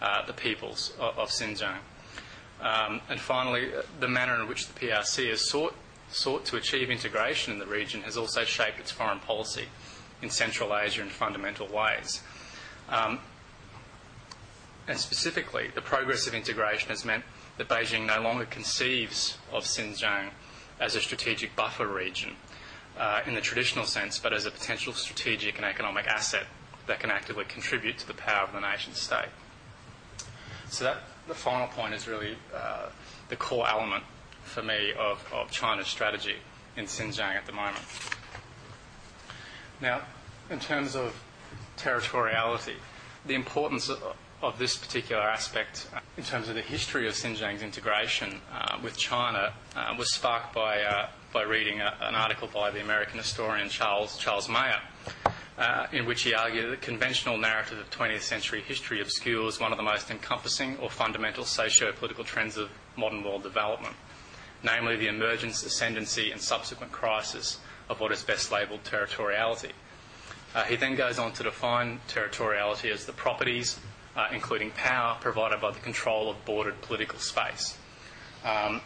uh, 0.00 0.24
the 0.24 0.32
peoples 0.32 0.92
of, 0.98 1.18
of 1.18 1.28
Xinjiang. 1.28 1.78
Um, 2.60 3.00
and 3.10 3.20
finally, 3.20 3.70
the 4.00 4.08
manner 4.08 4.40
in 4.40 4.48
which 4.48 4.68
the 4.68 4.80
PRC 4.80 5.28
has 5.30 5.46
sought, 5.48 5.74
sought 6.10 6.44
to 6.46 6.56
achieve 6.56 6.90
integration 6.90 7.52
in 7.52 7.58
the 7.58 7.66
region 7.66 8.02
has 8.02 8.16
also 8.16 8.44
shaped 8.44 8.78
its 8.78 8.90
foreign 8.90 9.18
policy 9.20 9.66
in 10.22 10.30
Central 10.30 10.76
Asia 10.76 11.02
in 11.02 11.08
fundamental 11.08 11.66
ways. 11.66 12.22
Um, 12.88 13.18
and 14.88 14.98
specifically, 14.98 15.70
the 15.74 15.82
progress 15.82 16.26
of 16.26 16.34
integration 16.34 16.90
has 16.90 17.04
meant 17.04 17.24
that 17.58 17.68
Beijing 17.68 18.06
no 18.06 18.20
longer 18.20 18.44
conceives 18.44 19.38
of 19.52 19.64
Xinjiang 19.64 20.30
as 20.78 20.94
a 20.94 21.00
strategic 21.00 21.56
buffer 21.56 21.86
region 21.86 22.36
uh, 22.98 23.22
in 23.26 23.34
the 23.34 23.40
traditional 23.40 23.84
sense, 23.84 24.18
but 24.18 24.32
as 24.32 24.46
a 24.46 24.50
potential 24.50 24.92
strategic 24.92 25.56
and 25.56 25.64
economic 25.64 26.06
asset 26.06 26.46
that 26.86 27.00
can 27.00 27.10
actively 27.10 27.44
contribute 27.44 27.98
to 27.98 28.06
the 28.06 28.14
power 28.14 28.46
of 28.46 28.52
the 28.52 28.60
nation 28.60 28.94
state. 28.94 29.28
So 30.68 30.84
that 30.84 30.98
the 31.26 31.34
final 31.34 31.66
point 31.68 31.94
is 31.94 32.06
really 32.06 32.36
uh, 32.54 32.86
the 33.28 33.36
core 33.36 33.68
element 33.68 34.04
for 34.56 34.62
me 34.62 34.94
of, 34.98 35.22
of 35.34 35.50
China's 35.50 35.86
strategy 35.86 36.36
in 36.78 36.86
Xinjiang 36.86 37.36
at 37.36 37.44
the 37.44 37.52
moment. 37.52 37.84
Now, 39.82 40.00
in 40.48 40.58
terms 40.58 40.96
of 40.96 41.14
territoriality, 41.76 42.76
the 43.26 43.34
importance 43.34 43.90
of, 43.90 44.16
this 44.58 44.76
particular 44.76 45.20
aspect 45.20 45.88
uh, 45.92 45.98
in 46.16 46.22
terms 46.22 46.48
of 46.48 46.54
the 46.54 46.62
history 46.62 47.08
of 47.08 47.14
Xinjiang's 47.14 47.62
integration 47.62 48.40
uh, 48.52 48.78
with 48.80 48.96
China 48.96 49.52
uh, 49.74 49.92
was 49.98 50.14
sparked 50.14 50.54
by, 50.54 50.80
uh, 50.82 51.08
by 51.34 51.42
reading 51.42 51.80
a, 51.80 51.92
an 52.00 52.14
article 52.14 52.48
by 52.54 52.70
the 52.70 52.80
American 52.80 53.18
historian 53.18 53.68
Charles, 53.68 54.16
Charles 54.16 54.46
Maier, 54.46 54.78
uh, 55.58 55.86
in 55.92 56.06
which 56.06 56.22
he 56.22 56.32
argued 56.32 56.66
that 56.66 56.70
the 56.80 56.86
conventional 56.86 57.36
narrative 57.36 57.78
of 57.78 57.90
20th 57.90 58.20
century 58.20 58.60
history 58.60 59.00
obscures 59.00 59.58
one 59.58 59.72
of 59.72 59.78
the 59.78 59.84
most 59.84 60.10
encompassing 60.12 60.78
or 60.78 60.88
fundamental 60.88 61.44
socio 61.44 61.90
political 61.90 62.22
trends 62.22 62.56
of 62.56 62.70
modern 62.96 63.24
world 63.24 63.42
development, 63.42 63.96
namely 64.62 64.96
the 64.96 65.08
emergence, 65.08 65.62
ascendancy, 65.64 66.30
and 66.32 66.40
subsequent 66.40 66.92
crisis 66.92 67.58
of 67.88 68.00
what 68.00 68.12
is 68.12 68.22
best 68.22 68.50
labelled 68.50 68.84
territoriality. 68.84 69.72
Uh, 70.54 70.64
he 70.64 70.76
then 70.76 70.94
goes 70.94 71.18
on 71.18 71.32
to 71.32 71.42
define 71.42 72.00
territoriality 72.08 72.90
as 72.90 73.04
the 73.04 73.12
properties, 73.12 73.78
uh, 74.16 74.28
including 74.32 74.70
power, 74.70 75.16
provided 75.20 75.60
by 75.60 75.70
the 75.70 75.80
control 75.80 76.30
of 76.30 76.44
bordered 76.44 76.80
political 76.80 77.18
space. 77.18 77.76
Um, 78.44 78.80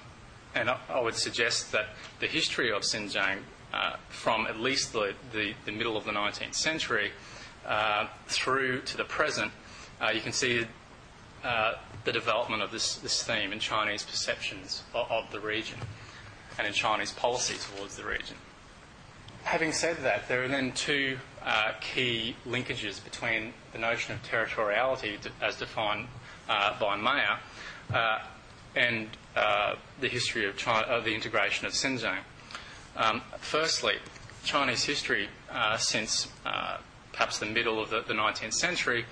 and 0.55 0.69
I, 0.69 0.79
I, 0.89 1.01
would 1.01 1.15
suggest 1.15 1.71
that 1.73 1.91
the 2.19 2.27
history 2.27 2.73
of 2.73 2.83
Xinjiang, 2.83 3.39
uh, 3.73 3.97
from 4.09 4.47
at 4.47 4.59
least 4.59 4.93
the, 4.93 5.15
the, 5.33 5.55
the, 5.65 5.71
middle 5.71 5.97
of 5.97 6.05
the 6.05 6.11
19th 6.11 6.55
century 6.55 7.13
uh, 7.65 8.09
through 8.27 8.81
to 8.83 8.97
the 8.97 9.05
present, 9.05 9.53
uh, 10.01 10.11
you 10.11 10.21
can 10.21 10.33
see 10.33 10.67
uh, 11.45 11.75
the 12.05 12.13
development 12.13 12.63
of 12.63 12.71
this, 12.71 12.97
this 12.97 13.23
theme 13.23 13.53
in 13.53 13.59
Chinese 13.59 14.03
perceptions 14.03 14.83
of, 14.95 15.11
of 15.11 15.31
the 15.33 15.41
region 15.41 15.79
and 16.59 16.67
in 16.67 16.73
Chinese 16.73 17.13
policy 17.13 17.55
towards 17.75 17.97
the 17.97 18.05
region. 18.05 18.37
Having 19.45 19.73
said 19.73 19.97
that, 20.03 20.29
there 20.29 20.45
are 20.45 20.49
then 20.49 20.73
two 20.73 21.19
uh, 21.43 21.73
key 21.81 22.37
linkages 22.47 23.03
between 23.03 23.55
the 23.73 23.79
notion 23.79 24.15
of 24.15 24.23
territoriality 24.23 25.17
as 25.41 25.57
defined 25.57 26.07
uh, 26.49 26.79
by 26.79 26.97
Maier 26.97 27.39
uh, 27.93 28.19
and 28.77 29.09
uh, 29.37 29.77
the 30.01 30.09
history 30.09 30.47
of, 30.47 30.57
China, 30.57 30.87
of, 30.87 31.05
the 31.05 31.15
integration 31.15 31.67
of 31.67 31.73
Xinjiang. 31.73 32.19
Um, 32.97 33.23
firstly, 33.39 33.95
Chinese 34.45 34.85
history 34.85 35.29
uh, 35.51 35.77
since 35.79 36.29
uh, 36.45 36.79
perhaps 37.13 37.39
the 37.39 37.47
middle 37.47 37.81
of 37.81 37.91
the, 37.91 38.03
the 38.03 38.15
19th 38.15 38.55
century 38.55 39.07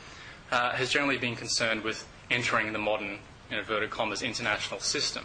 has 0.50 0.90
generally 0.90 1.18
been 1.18 1.36
concerned 1.36 1.82
with 1.82 2.06
entering 2.30 2.72
the 2.72 2.78
modern, 2.78 3.18
in 3.50 3.58
inverted 3.58 3.90
commas, 3.90 4.22
international 4.22 4.80
system. 4.80 5.24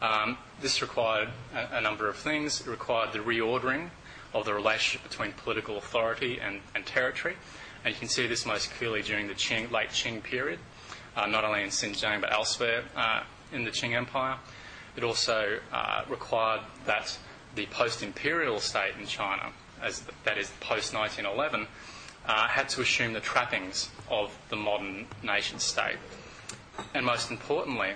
Um, 0.00 0.38
this 0.60 0.80
required 0.80 1.28
a, 1.54 1.78
a 1.78 1.80
number 1.80 2.08
of 2.08 2.16
things. 2.16 2.60
It 2.60 2.66
required 2.68 3.12
the 3.12 3.18
reordering 3.18 3.90
of 4.34 4.44
the 4.44 4.54
relationship 4.54 5.08
between 5.08 5.32
political 5.32 5.78
authority 5.78 6.38
and, 6.40 6.60
and 6.74 6.86
territory. 6.86 7.36
And 7.84 7.94
you 7.94 7.98
can 7.98 8.08
see 8.08 8.26
this 8.26 8.46
most 8.46 8.70
clearly 8.72 9.02
during 9.02 9.28
the 9.28 9.34
Qing, 9.34 9.70
late 9.70 9.90
Qing 9.90 10.22
period, 10.22 10.58
uh, 11.16 11.26
not 11.26 11.44
only 11.44 11.62
in 11.62 11.68
Xinjiang 11.68 12.20
but 12.20 12.32
elsewhere 12.32 12.84
uh, 12.96 13.22
in 13.52 13.64
the 13.64 13.70
Qing 13.70 13.94
Empire. 13.96 14.36
It 14.96 15.04
also 15.04 15.58
uh, 15.72 16.04
required 16.08 16.60
that 16.86 17.16
the 17.54 17.66
post 17.66 18.02
imperial 18.02 18.60
state 18.60 18.94
in 19.00 19.06
China, 19.06 19.52
as 19.82 20.00
the, 20.00 20.12
that 20.24 20.38
is 20.38 20.50
post 20.60 20.94
1911, 20.94 21.66
uh, 22.26 22.48
had 22.48 22.68
to 22.68 22.82
assume 22.82 23.12
the 23.12 23.20
trappings 23.20 23.90
of 24.10 24.36
the 24.48 24.56
modern 24.56 25.06
nation 25.22 25.58
state. 25.58 25.96
And 26.94 27.04
most 27.04 27.30
importantly, 27.30 27.94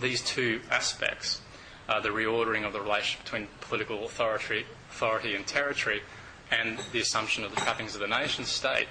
these 0.00 0.22
two 0.22 0.60
aspects, 0.70 1.40
uh, 1.88 2.00
the 2.00 2.08
reordering 2.08 2.66
of 2.66 2.72
the 2.72 2.80
relationship 2.80 3.24
between 3.24 3.48
political 3.60 4.04
authority 4.04 4.64
authority 4.90 5.34
and 5.34 5.44
territory 5.46 6.02
and 6.50 6.78
the 6.92 7.00
assumption 7.00 7.42
of 7.42 7.54
the 7.54 7.60
trappings 7.60 7.94
of 7.94 8.00
the 8.00 8.06
nation 8.06 8.44
state 8.44 8.86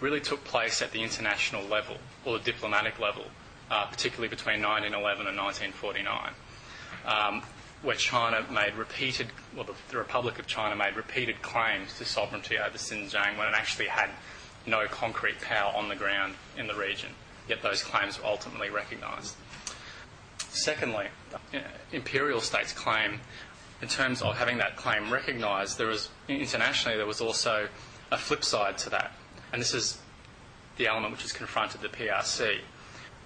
really 0.00 0.20
took 0.20 0.44
place 0.44 0.82
at 0.82 0.92
the 0.92 1.02
international 1.02 1.64
level 1.64 1.96
or 2.24 2.38
the 2.38 2.44
diplomatic 2.44 2.98
level, 2.98 3.24
uh, 3.70 3.86
particularly 3.86 4.28
between 4.28 4.62
1911 4.62 5.26
and 5.26 5.36
1949, 5.36 6.32
um, 7.06 7.42
where 7.82 7.96
China 7.96 8.44
made 8.50 8.74
repeated, 8.74 9.28
well, 9.54 9.64
the, 9.64 9.74
the, 9.90 9.96
Republic 9.96 10.38
of 10.38 10.46
China 10.46 10.76
made 10.76 10.96
repeated 10.96 11.40
claims 11.42 11.96
to 11.98 12.04
sovereignty 12.04 12.58
over 12.58 12.76
Xinjiang 12.76 13.38
when 13.38 13.48
it 13.48 13.54
actually 13.54 13.86
had 13.86 14.10
no 14.66 14.86
concrete 14.86 15.40
power 15.40 15.72
on 15.74 15.88
the 15.88 15.96
ground 15.96 16.34
in 16.58 16.66
the 16.66 16.74
region, 16.74 17.10
yet 17.48 17.62
those 17.62 17.82
claims 17.82 18.18
ultimately 18.24 18.70
recognised. 18.70 19.36
Secondly, 20.48 21.06
uh, 21.32 21.58
imperial 21.92 22.40
states 22.40 22.72
claim 22.72 23.20
in 23.82 23.88
terms 23.88 24.20
of 24.20 24.36
having 24.36 24.58
that 24.58 24.76
claim 24.76 25.10
recognised, 25.10 25.78
there 25.78 25.86
was 25.86 26.10
internationally 26.28 26.96
there 26.96 27.06
was 27.06 27.20
also 27.20 27.68
a 28.12 28.18
flip 28.18 28.44
side 28.44 28.76
to 28.78 28.90
that, 28.90 29.12
and 29.52 29.60
this 29.60 29.72
is 29.72 29.98
the 30.76 30.86
element 30.86 31.12
which 31.12 31.22
has 31.22 31.32
confronted 31.32 31.80
the 31.80 31.88
PRC. 31.88 32.58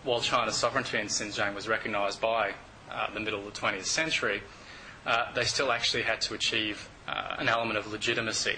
While 0.05 0.21
China's 0.21 0.57
sovereignty 0.57 0.99
in 0.99 1.07
Xinjiang 1.07 1.55
was 1.55 1.67
recognised 1.67 2.21
by 2.21 2.53
uh, 2.91 3.13
the 3.13 3.21
middle 3.21 3.47
of 3.47 3.53
the 3.53 3.59
20th 3.59 3.87
century, 3.87 4.43
uh, 5.07 5.33
they 5.35 5.45
still 5.45 5.73
actually 5.73 6.03
had 6.03 6.21
to 6.23 6.35
achieve 6.35 6.89
uh, 7.09 7.37
an 7.39 7.49
element 7.49 7.79
of 7.79 7.91
legitimacy 7.91 8.57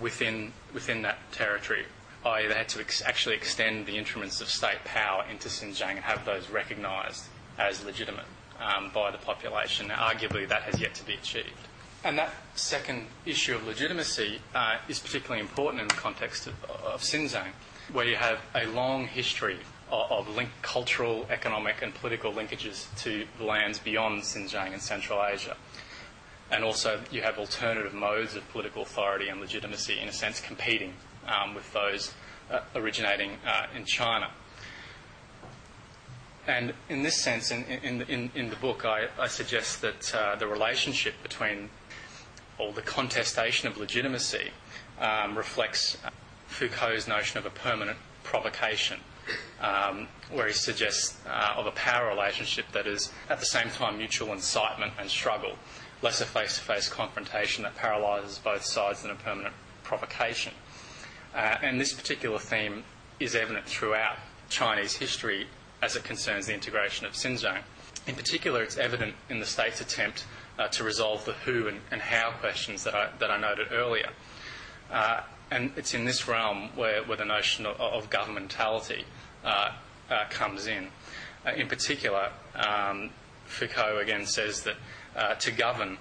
within 0.00 0.52
within 0.72 1.02
that 1.02 1.18
territory. 1.32 1.86
I.e., 2.24 2.46
they 2.46 2.54
had 2.54 2.68
to 2.70 2.80
ex- 2.80 3.02
actually 3.02 3.34
extend 3.34 3.86
the 3.86 3.96
instruments 3.98 4.40
of 4.40 4.48
state 4.48 4.84
power 4.84 5.24
into 5.30 5.48
Xinjiang 5.48 5.90
and 5.90 6.00
have 6.00 6.24
those 6.24 6.48
recognised 6.50 7.26
as 7.58 7.84
legitimate 7.84 8.26
um, 8.60 8.90
by 8.94 9.10
the 9.10 9.18
population. 9.18 9.88
Now, 9.88 10.08
arguably, 10.08 10.48
that 10.48 10.62
has 10.62 10.80
yet 10.80 10.94
to 10.94 11.04
be 11.04 11.14
achieved. 11.14 11.68
And 12.04 12.18
that 12.18 12.32
second 12.54 13.06
issue 13.26 13.54
of 13.54 13.66
legitimacy 13.66 14.40
uh, 14.54 14.78
is 14.88 14.98
particularly 14.98 15.40
important 15.40 15.82
in 15.82 15.88
the 15.88 15.94
context 15.94 16.46
of, 16.46 16.54
of 16.64 17.00
Xinjiang, 17.00 17.52
where 17.92 18.06
you 18.06 18.16
have 18.16 18.40
a 18.54 18.66
long 18.66 19.06
history 19.06 19.58
of, 19.90 20.10
of 20.10 20.36
link, 20.36 20.50
cultural, 20.62 21.26
economic, 21.30 21.82
and 21.82 21.94
political 21.94 22.32
linkages 22.32 22.86
to 23.02 23.26
lands 23.40 23.78
beyond 23.78 24.22
Xinjiang 24.22 24.72
and 24.72 24.82
Central 24.82 25.24
Asia. 25.24 25.56
And 26.50 26.64
also, 26.64 27.00
you 27.10 27.22
have 27.22 27.38
alternative 27.38 27.94
modes 27.94 28.36
of 28.36 28.48
political 28.50 28.82
authority 28.82 29.28
and 29.28 29.40
legitimacy, 29.40 29.98
in 29.98 30.08
a 30.08 30.12
sense, 30.12 30.40
competing 30.40 30.94
um, 31.26 31.54
with 31.54 31.72
those 31.72 32.12
uh, 32.50 32.60
originating 32.74 33.32
uh, 33.46 33.66
in 33.76 33.84
China. 33.84 34.30
And 36.46 36.74
in 36.88 37.02
this 37.02 37.22
sense, 37.22 37.50
in, 37.50 37.64
in, 37.64 38.02
in, 38.02 38.30
in 38.34 38.50
the 38.50 38.56
book, 38.56 38.84
I, 38.84 39.06
I 39.18 39.28
suggest 39.28 39.80
that 39.82 40.14
uh, 40.14 40.36
the 40.36 40.46
relationship 40.46 41.14
between 41.22 41.70
or 42.58 42.72
the 42.72 42.82
contestation 42.82 43.68
of 43.68 43.76
legitimacy 43.76 44.50
um, 45.00 45.36
reflects 45.36 45.96
Foucault's 46.46 47.08
notion 47.08 47.38
of 47.38 47.46
a 47.46 47.50
permanent 47.50 47.98
provocation, 48.24 49.00
um, 49.60 50.06
where 50.30 50.46
he 50.46 50.52
suggests 50.52 51.18
uh, 51.26 51.54
of 51.56 51.66
a 51.66 51.70
power 51.72 52.08
relationship 52.08 52.66
that 52.72 52.86
is 52.86 53.10
at 53.30 53.40
the 53.40 53.46
same 53.46 53.68
time 53.70 53.98
mutual 53.98 54.32
incitement 54.32 54.92
and 54.98 55.08
struggle, 55.08 55.56
less 56.02 56.20
a 56.20 56.26
face 56.26 56.56
to 56.56 56.60
face 56.60 56.88
confrontation 56.88 57.62
that 57.64 57.74
paralyses 57.76 58.38
both 58.38 58.64
sides 58.64 59.02
than 59.02 59.10
a 59.10 59.14
permanent 59.14 59.54
provocation. 59.82 60.52
Uh, 61.34 61.56
and 61.62 61.80
this 61.80 61.92
particular 61.92 62.38
theme 62.38 62.84
is 63.18 63.34
evident 63.34 63.64
throughout 63.64 64.16
Chinese 64.50 64.94
history 64.94 65.46
as 65.80 65.96
it 65.96 66.04
concerns 66.04 66.46
the 66.46 66.54
integration 66.54 67.06
of 67.06 67.12
Xinjiang. 67.12 67.62
In 68.06 68.14
particular, 68.14 68.62
it's 68.62 68.76
evident 68.76 69.14
in 69.30 69.40
the 69.40 69.46
state's 69.46 69.80
attempt 69.80 70.24
uh, 70.58 70.68
to 70.68 70.84
resolve 70.84 71.24
the 71.24 71.32
who 71.32 71.68
and, 71.68 71.80
and, 71.90 72.00
how 72.00 72.32
questions 72.32 72.84
that 72.84 72.94
I, 72.94 73.08
that 73.18 73.30
I 73.30 73.38
noted 73.38 73.68
earlier. 73.72 74.10
Uh, 74.90 75.20
and 75.50 75.72
it's 75.76 75.94
in 75.94 76.04
this 76.04 76.28
realm 76.28 76.68
where, 76.76 77.02
where 77.04 77.16
the 77.16 77.24
notion 77.24 77.64
of, 77.64 77.80
of 77.80 78.10
governmentality 78.10 79.04
uh, 79.44 79.72
uh 80.10 80.24
comes 80.28 80.66
in. 80.66 80.88
Uh, 81.46 81.52
in 81.52 81.68
particular, 81.68 82.30
um, 82.54 83.10
Foucault 83.46 83.98
again 83.98 84.26
says 84.26 84.62
that 84.62 84.76
to 85.40 85.50
govern 85.50 85.98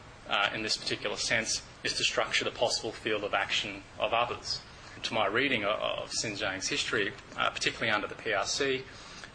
in 0.53 0.63
this 0.63 0.77
particular 0.77 1.17
sense 1.17 1.61
is 1.83 1.93
to 1.93 2.03
structure 2.03 2.45
the 2.45 2.51
possible 2.51 2.91
field 2.91 3.23
of 3.23 3.33
action 3.33 3.81
of 3.99 4.13
others. 4.13 4.61
To 5.03 5.13
my 5.13 5.25
reading 5.25 5.65
of, 5.65 6.11
Xinjiang's 6.11 6.67
history, 6.67 7.11
particularly 7.35 7.91
under 7.91 8.07
the 8.07 8.15
PRC, 8.15 8.83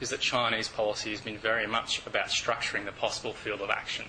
is 0.00 0.10
that 0.10 0.20
Chinese 0.20 0.68
policy 0.68 1.10
has 1.10 1.20
been 1.20 1.38
very 1.38 1.66
much 1.66 2.06
about 2.06 2.28
structuring 2.28 2.84
the 2.84 2.92
possible 2.92 3.32
field 3.32 3.60
of 3.60 3.70
action 3.70 4.04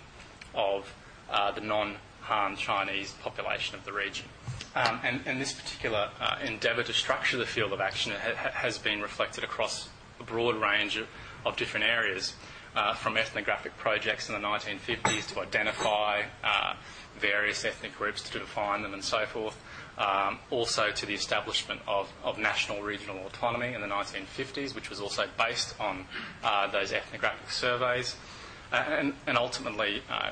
of 0.54 0.94
uh, 1.30 1.52
the 1.52 1.62
non-Han 1.62 2.56
Chinese 2.58 3.14
population 3.22 3.76
of 3.76 3.86
the 3.86 3.94
region. 3.94 4.28
Um, 4.76 5.00
and, 5.04 5.22
and, 5.26 5.42
this 5.42 5.54
particular 5.54 6.10
uh, 6.20 6.38
endeavour 6.44 6.84
to 6.84 6.94
structure 6.94 7.38
the 7.38 7.46
field 7.46 7.74
of 7.74 7.82
action 7.82 8.12
ha- 8.12 8.52
has 8.52 8.78
been 8.78 9.02
reflected 9.02 9.44
across 9.44 9.90
a 10.20 10.24
broad 10.24 10.56
range 10.56 10.98
of, 10.98 11.08
of 11.46 11.58
different 11.58 11.86
areas, 11.86 12.34
uh, 12.76 12.94
from 12.94 13.18
ethnographic 13.18 13.76
projects 13.78 14.30
in 14.30 14.36
the 14.36 14.48
1950s 14.48 15.34
to 15.34 15.40
identify 15.40 16.24
uh, 16.44 16.76
various 17.20 17.66
ethnic 17.66 17.98
groups, 17.98 18.22
to 18.30 18.38
define 18.38 18.84
them, 18.84 18.94
and 18.94 19.04
so 19.04 19.26
forth. 19.26 19.58
Um, 19.98 20.38
also 20.52 20.92
to 20.92 21.06
the 21.08 21.16
establishment 21.16 21.82
of, 21.88 22.08
of, 22.24 22.38
national 22.38 22.84
regional 22.84 23.18
autonomy 23.26 23.74
in 23.74 23.82
the 23.82 23.88
1950s, 23.88 24.76
which 24.76 24.92
was 24.92 25.00
also 25.00 25.26
based 25.40 25.74
on 25.80 26.06
uh, 26.44 26.68
those 26.68 26.94
ethnographic 26.94 27.50
surveys, 27.50 28.16
uh, 28.72 28.76
and, 28.76 29.14
and, 29.26 29.40
ultimately 29.40 30.04
uh, 30.08 30.30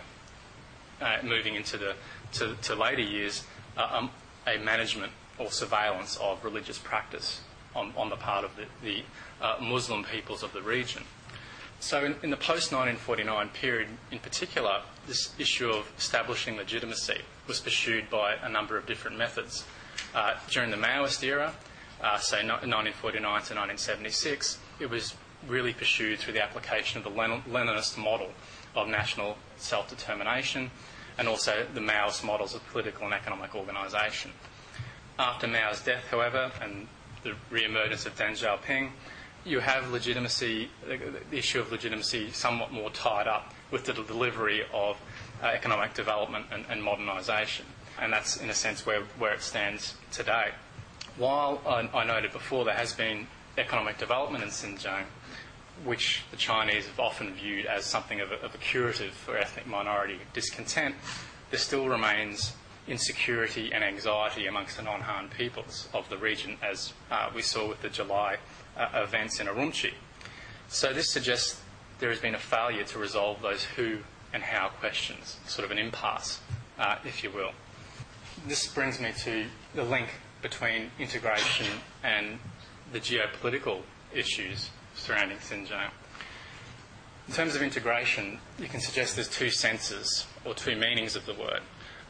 uh, 1.01 1.17
moving 1.23 1.55
into 1.55 1.77
the 1.77 1.95
to, 2.33 2.55
to 2.61 2.75
later 2.75 3.01
years, 3.01 3.43
uh, 3.75 3.87
um, 3.91 4.11
a 4.45 4.57
management 4.59 5.11
or 5.37 5.49
surveillance 5.51 6.17
of 6.17 6.43
religious 6.43 6.77
practice 6.77 7.41
on, 7.75 7.93
on 7.97 8.09
the 8.09 8.15
part 8.15 8.45
of 8.45 8.51
the, 8.55 8.65
the 8.83 9.03
uh, 9.41 9.57
Muslim 9.61 10.03
peoples 10.03 10.43
of 10.43 10.53
the 10.53 10.61
region. 10.61 11.03
So, 11.79 12.03
in, 12.03 12.15
in 12.23 12.29
the 12.29 12.37
post 12.37 12.71
1949 12.71 13.49
period, 13.49 13.89
in 14.11 14.19
particular, 14.19 14.81
this 15.07 15.33
issue 15.37 15.69
of 15.69 15.91
establishing 15.97 16.55
legitimacy 16.55 17.21
was 17.47 17.59
pursued 17.59 18.09
by 18.09 18.35
a 18.41 18.49
number 18.49 18.77
of 18.77 18.85
different 18.85 19.17
methods. 19.17 19.65
Uh, 20.13 20.35
during 20.49 20.71
the 20.71 20.77
Maoist 20.77 21.23
era, 21.23 21.53
uh, 22.01 22.17
say 22.17 22.37
1949 22.37 23.21
to 23.21 23.29
1976, 23.29 24.57
it 24.79 24.89
was 24.89 25.13
really 25.47 25.73
pursued 25.73 26.19
through 26.19 26.33
the 26.33 26.43
application 26.43 26.97
of 26.97 27.03
the 27.03 27.09
Leninist 27.11 27.97
model 27.97 28.31
of 28.75 28.87
national 28.87 29.37
self 29.57 29.89
determination 29.89 30.71
and 31.17 31.27
also 31.27 31.65
the 31.73 31.79
Maoist 31.79 32.23
models 32.23 32.55
of 32.55 32.65
political 32.67 33.05
and 33.05 33.13
economic 33.13 33.55
organisation. 33.55 34.31
After 35.17 35.47
Mao's 35.47 35.81
death, 35.81 36.07
however, 36.11 36.51
and 36.61 36.87
the 37.23 37.35
re 37.49 37.63
emergence 37.63 38.05
of 38.05 38.17
Deng 38.17 38.31
Xiaoping, 38.31 38.91
you 39.45 39.59
have 39.59 39.91
legitimacy, 39.91 40.69
the 40.87 41.37
issue 41.37 41.59
of 41.59 41.71
legitimacy 41.71 42.31
somewhat 42.31 42.71
more 42.71 42.89
tied 42.89 43.27
up 43.27 43.53
with 43.71 43.85
the 43.85 43.93
delivery 43.93 44.63
of 44.73 44.97
uh, 45.43 45.47
economic 45.47 45.93
development 45.93 46.47
and, 46.51 46.65
and 46.69 46.81
modernisation. 46.81 47.61
And 48.01 48.11
that's, 48.11 48.37
in 48.37 48.49
a 48.49 48.53
sense, 48.53 48.85
where, 48.85 49.01
where 49.19 49.33
it 49.33 49.41
stands 49.41 49.95
today. 50.11 50.49
While 51.17 51.61
I, 51.65 51.87
I 51.93 52.03
noted 52.05 52.31
before 52.33 52.65
there 52.65 52.73
has 52.73 52.93
been 52.93 53.27
economic 53.57 53.97
development 53.97 54.43
in 54.43 54.49
Xinjiang, 54.49 55.05
which 55.83 56.23
the 56.31 56.37
Chinese 56.37 56.87
have 56.87 56.99
often 56.99 57.33
viewed 57.33 57.65
as 57.65 57.85
something 57.85 58.21
of 58.21 58.31
a, 58.31 58.35
of 58.41 58.55
a 58.55 58.57
curative 58.57 59.13
for 59.13 59.37
ethnic 59.37 59.67
minority 59.67 60.19
discontent, 60.33 60.95
there 61.51 61.59
still 61.59 61.87
remains 61.87 62.53
insecurity 62.87 63.71
and 63.73 63.83
anxiety 63.83 64.47
amongst 64.47 64.77
the 64.77 64.83
non 64.83 65.01
Han 65.01 65.29
peoples 65.29 65.89
of 65.93 66.07
the 66.09 66.17
region, 66.17 66.57
as 66.61 66.93
uh, 67.11 67.29
we 67.33 67.41
saw 67.41 67.67
with 67.67 67.81
the 67.81 67.89
July 67.89 68.37
uh, 68.77 68.87
events 68.95 69.39
in 69.39 69.47
Urumqi. 69.47 69.93
So, 70.67 70.93
this 70.93 71.11
suggests 71.11 71.61
there 71.99 72.09
has 72.09 72.19
been 72.19 72.35
a 72.35 72.39
failure 72.39 72.83
to 72.83 72.99
resolve 72.99 73.41
those 73.41 73.63
who 73.63 73.99
and 74.33 74.43
how 74.43 74.67
questions, 74.67 75.37
sort 75.47 75.65
of 75.65 75.71
an 75.71 75.77
impasse, 75.77 76.41
uh, 76.77 76.97
if 77.05 77.23
you 77.23 77.31
will. 77.31 77.51
This 78.47 78.67
brings 78.67 78.99
me 78.99 79.13
to 79.23 79.45
the 79.73 79.83
link 79.83 80.09
between 80.41 80.91
integration 80.99 81.67
and 82.03 82.37
the 82.91 82.99
geopolitical 82.99 83.81
issues 84.13 84.69
surrounding 84.95 85.37
Xinjiang. 85.37 85.89
In 87.27 87.33
terms 87.33 87.55
of 87.55 87.61
integration, 87.61 88.39
you 88.59 88.67
can 88.67 88.79
suggest 88.79 89.15
there's 89.15 89.29
two 89.29 89.49
senses 89.49 90.27
or 90.43 90.53
two 90.53 90.75
meanings 90.75 91.15
of 91.15 91.25
the 91.25 91.33
word. 91.33 91.61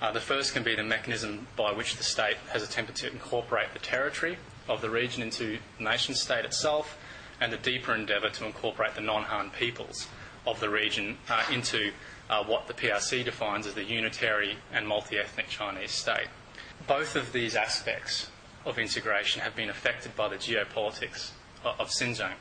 Uh, 0.01 0.11
the 0.11 0.19
first 0.19 0.53
can 0.53 0.63
be 0.63 0.75
the 0.75 0.83
mechanism 0.83 1.47
by 1.55 1.71
which 1.71 1.95
the 1.95 2.03
state 2.03 2.37
has 2.49 2.63
attempted 2.63 2.95
to 2.95 3.11
incorporate 3.11 3.73
the 3.73 3.79
territory 3.79 4.37
of 4.67 4.81
the 4.81 4.89
region 4.89 5.21
into 5.21 5.57
the 5.77 5.83
nation 5.83 6.13
state 6.13 6.45
itself, 6.45 6.97
and 7.39 7.51
the 7.51 7.57
deeper 7.57 7.93
endeavour 7.93 8.29
to 8.29 8.45
incorporate 8.45 8.95
the 8.95 9.01
non 9.01 9.23
Han 9.23 9.51
peoples 9.51 10.07
of 10.45 10.59
the 10.59 10.69
region 10.69 11.17
uh, 11.29 11.43
into 11.51 11.91
uh, 12.29 12.43
what 12.43 12.67
the 12.67 12.73
PRC 12.73 13.23
defines 13.23 13.67
as 13.67 13.73
the 13.73 13.83
unitary 13.83 14.57
and 14.73 14.87
multi 14.87 15.17
ethnic 15.17 15.47
Chinese 15.47 15.91
state. 15.91 16.27
Both 16.87 17.15
of 17.15 17.31
these 17.31 17.55
aspects 17.55 18.29
of 18.65 18.79
integration 18.79 19.41
have 19.41 19.55
been 19.55 19.69
affected 19.69 20.15
by 20.15 20.27
the 20.27 20.35
geopolitics 20.35 21.31
of, 21.63 21.79
of 21.79 21.89
Xinjiang 21.89 22.33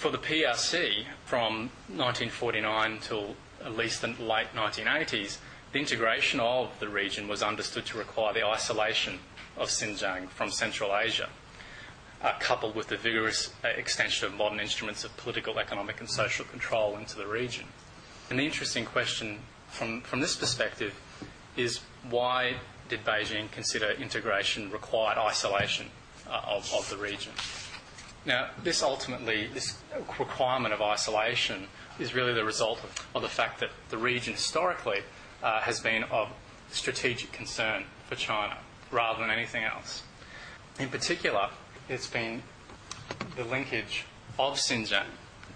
for 0.00 0.10
the 0.10 0.18
PRC 0.18 1.04
from 1.26 1.70
1949 1.88 2.98
till 3.02 3.36
at 3.62 3.76
least 3.76 4.00
the 4.00 4.08
late 4.08 4.46
1980s, 4.54 5.36
the 5.72 5.78
integration 5.78 6.40
of 6.40 6.78
the 6.80 6.88
region 6.88 7.28
was 7.28 7.42
understood 7.42 7.86
to 7.86 7.98
require 7.98 8.34
the 8.34 8.44
isolation 8.44 9.18
of 9.56 9.68
Xinjiang 9.68 10.28
from 10.28 10.50
Central 10.50 10.96
Asia, 10.96 11.28
uh, 12.22 12.32
coupled 12.40 12.74
with 12.74 12.88
the 12.88 12.96
vigorous 12.96 13.52
uh, 13.64 13.68
extension 13.68 14.26
of 14.26 14.34
modern 14.34 14.58
instruments 14.58 15.04
of 15.04 15.16
political, 15.16 15.58
economic, 15.58 16.00
and 16.00 16.10
social 16.10 16.44
control 16.44 16.96
into 16.96 17.16
the 17.16 17.26
region. 17.26 17.66
And 18.30 18.38
the 18.38 18.44
interesting 18.44 18.84
question 18.84 19.40
from, 19.68 20.02
from 20.02 20.20
this 20.20 20.36
perspective 20.36 20.94
is 21.56 21.80
why 22.08 22.56
did 22.88 23.04
Beijing 23.04 23.50
consider 23.52 23.90
integration 23.90 24.70
required 24.70 25.18
isolation 25.18 25.86
uh, 26.28 26.40
of, 26.46 26.72
of 26.74 26.88
the 26.90 26.96
region? 26.96 27.32
Now, 28.26 28.50
this 28.62 28.82
ultimately, 28.82 29.48
this 29.54 29.78
requirement 30.18 30.74
of 30.74 30.82
isolation 30.82 31.68
is 31.98 32.14
really 32.14 32.34
the 32.34 32.44
result 32.44 32.82
of, 32.84 33.08
of 33.14 33.22
the 33.22 33.28
fact 33.28 33.60
that 33.60 33.70
the 33.88 33.96
region 33.96 34.34
historically 34.34 35.02
uh, 35.42 35.60
has 35.60 35.80
been 35.80 36.04
of 36.04 36.28
strategic 36.70 37.32
concern 37.32 37.84
for 38.08 38.14
China 38.14 38.58
rather 38.90 39.20
than 39.20 39.30
anything 39.30 39.64
else. 39.64 40.02
In 40.78 40.88
particular, 40.88 41.50
it's 41.88 42.06
been 42.06 42.42
the 43.36 43.44
linkage 43.44 44.04
of 44.38 44.54
Xinjiang 44.54 45.04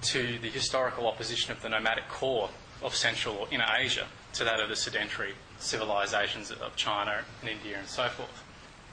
to 0.03 0.39
the 0.39 0.51
historical 0.51 1.07
opposition 1.07 1.53
of 1.53 1.63
the 1.63 1.69
nomadic 1.69 2.09
core 2.09 2.51
of 2.83 2.95
Central 2.95 3.37
or 3.37 3.49
Inner 3.51 3.67
Asia 3.77 4.07
to 4.35 4.45
that 4.45 4.61
of 4.61 4.69
the 4.69 4.77
sedentary 4.77 5.35
civilizations 5.59 6.51
of 6.51 6.77
China 6.77 7.23
and 7.41 7.51
India 7.51 7.79
and 7.79 7.89
so 7.89 8.09
forth. 8.09 8.43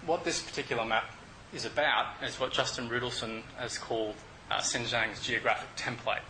What 0.06 0.24
this 0.24 0.42
particular 0.42 0.86
map 0.86 1.12
is 1.54 1.66
about 1.66 2.24
is 2.24 2.40
what 2.40 2.52
Justin 2.52 2.90
Rudelson 2.90 3.42
has 3.58 3.78
called 3.78 4.16
uh, 4.50 4.60
Xinjiang's 4.60 5.26
geographic 5.26 5.76
template. 5.76 6.22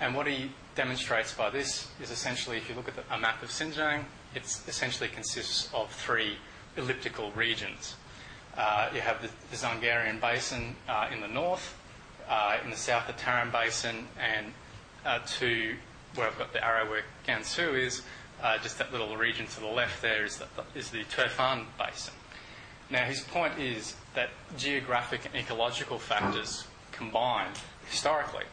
And 0.00 0.14
what 0.14 0.26
he 0.26 0.52
demonstrates 0.80 1.34
by 1.34 1.50
this 1.50 1.88
is 2.00 2.10
essentially 2.10 2.56
if 2.56 2.66
you 2.70 2.74
look 2.74 2.88
at 2.88 2.96
the, 2.96 3.02
a 3.14 3.18
map 3.18 3.42
of 3.42 3.50
Xinjiang, 3.50 4.02
it 4.34 4.44
essentially 4.66 5.10
consists 5.10 5.68
of 5.74 5.90
three 5.90 6.36
elliptical 6.78 7.30
regions. 7.32 7.96
Uh, 8.56 8.88
you 8.94 9.02
have 9.02 9.20
the, 9.20 9.28
the 9.50 9.56
Zungarian 9.58 10.18
Basin 10.22 10.74
uh, 10.88 11.08
in 11.12 11.20
the 11.20 11.28
north, 11.28 11.76
uh, 12.30 12.56
in 12.64 12.70
the 12.70 12.78
south 12.78 13.06
the 13.06 13.12
Tarim 13.12 13.52
Basin, 13.52 14.08
and 14.18 14.54
uh, 15.04 15.18
to 15.38 15.76
where 16.14 16.26
I've 16.26 16.38
got 16.38 16.54
the 16.54 16.64
arrow 16.64 16.88
where 16.88 17.02
Gansu 17.28 17.78
is, 17.78 18.00
uh, 18.42 18.56
just 18.56 18.78
that 18.78 18.90
little 18.90 19.14
region 19.18 19.46
to 19.48 19.60
the 19.60 19.66
left 19.66 20.00
there 20.00 20.24
is 20.24 20.38
the, 20.38 20.46
is 20.74 20.88
the 20.88 21.04
Turfan 21.04 21.64
Basin. 21.78 22.14
Now, 22.88 23.04
his 23.04 23.20
point 23.20 23.58
is 23.58 23.96
that 24.14 24.30
geographic 24.56 25.26
and 25.26 25.34
ecological 25.34 25.98
factors 25.98 26.66
combined 26.90 27.56
historically 27.90 28.46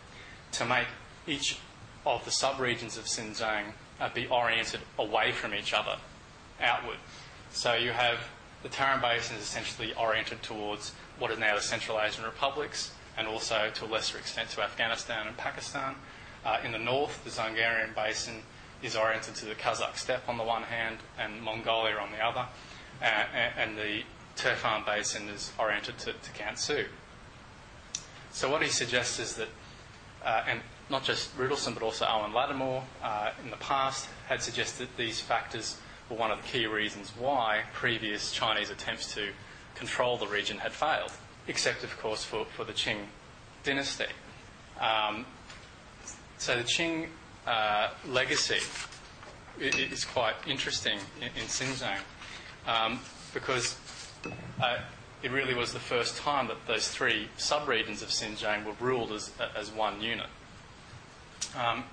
to 0.52 0.66
make 0.66 0.88
each 1.26 1.60
of 2.06 2.24
the 2.26 2.32
subregions 2.32 2.98
of 2.98 3.06
Xinjiang 3.06 3.74
uh, 4.00 4.10
be 4.14 4.28
oriented 4.28 4.82
away 4.98 5.32
from 5.32 5.54
each 5.54 5.74
other, 5.74 5.98
outward. 6.62 6.98
So 7.52 7.74
you 7.74 7.92
have 7.92 8.20
the 8.64 8.70
Tarim 8.70 9.02
Basin 9.02 9.38
is 9.38 9.44
essentially 9.44 9.94
oriented 9.94 10.42
towards 10.44 10.94
what 11.20 11.32
is 11.32 11.40
now 11.40 11.56
the 11.56 11.62
Central 11.62 12.00
Asian 12.00 12.24
republics 12.24 12.92
and 13.18 13.28
also 13.28 13.72
to 13.74 13.86
a 13.86 13.88
lesser 13.88 14.18
extent 14.18 14.50
to 14.52 14.62
Afghanistan 14.62 15.28
and 15.28 15.38
Pakistan. 15.38 15.96
Uh, 16.46 16.60
in 16.64 16.72
the 16.72 16.80
north, 16.80 17.24
the 17.24 17.30
Zungarian 17.30 17.94
Basin 17.96 18.36
is 18.84 18.96
oriented 18.96 19.36
to 19.36 19.46
the 19.46 19.56
Kazakh 19.56 19.98
steppe 19.98 20.28
on 20.30 20.38
the 20.38 20.44
one 20.44 20.64
hand 20.64 20.98
and 21.18 21.42
Mongolia 21.42 21.98
on 21.98 22.12
the 22.12 22.24
other, 22.24 22.46
uh, 23.02 23.06
and 23.06 23.78
the 23.78 24.04
Turfan 24.36 24.86
Basin 24.86 25.28
is 25.30 25.52
oriented 25.58 25.98
to, 26.00 26.14
to. 26.14 26.86
So 28.32 28.52
what 28.52 28.62
he 28.62 28.70
suggests 28.70 29.20
is 29.20 29.36
that, 29.36 29.50
uh, 30.24 30.44
and 30.48 30.62
not 30.90 31.04
just 31.04 31.38
Rudelson 31.38 31.74
but 31.74 31.84
also 31.84 32.06
Owen 32.06 32.34
Lattimore 32.34 32.84
uh, 33.04 33.32
in 33.44 33.50
the 33.50 33.58
past 33.58 34.08
had 34.28 34.42
suggested 34.42 34.88
these 34.98 35.20
factors 35.20 35.78
were 36.10 36.16
one 36.16 36.32
of 36.32 36.42
the 36.42 36.48
key 36.48 36.66
reasons 36.66 37.12
why 37.18 37.64
previous 37.74 38.32
Chinese 38.32 38.70
attempts 38.70 39.14
to 39.16 39.30
control 39.76 40.18
the 40.18 40.28
region 40.28 40.58
had 40.58 40.72
failed, 40.72 41.12
except 41.48 41.84
of 41.84 41.98
course 42.00 42.24
for, 42.24 42.46
for 42.46 42.64
the 42.64 42.74
Qing 42.74 42.98
dynasty. 43.64 44.06
Um, 44.80 45.26
so 46.38 46.56
the 46.56 46.64
Qing 46.64 47.08
uh, 47.46 47.90
legacy 48.08 48.60
is 49.60 50.06
quite 50.06 50.36
interesting 50.48 51.00
in, 51.20 51.28
in 51.28 51.48
Xinjiang 51.48 52.00
um, 52.68 53.00
because 53.34 53.78
uh, 54.62 54.78
it 55.24 55.32
really 55.32 55.54
was 55.54 55.74
the 55.74 55.80
first 55.80 56.18
time 56.18 56.48
that 56.48 56.58
those 56.68 56.88
three 56.88 57.28
subregions 57.38 58.02
of 58.02 58.10
Xinjiang 58.10 58.66
were 58.66 58.76
ruled 58.80 59.12
as, 59.12 59.32
as 59.56 59.72
one 59.72 60.02
unit. 60.02 60.28
Um, 61.58 61.84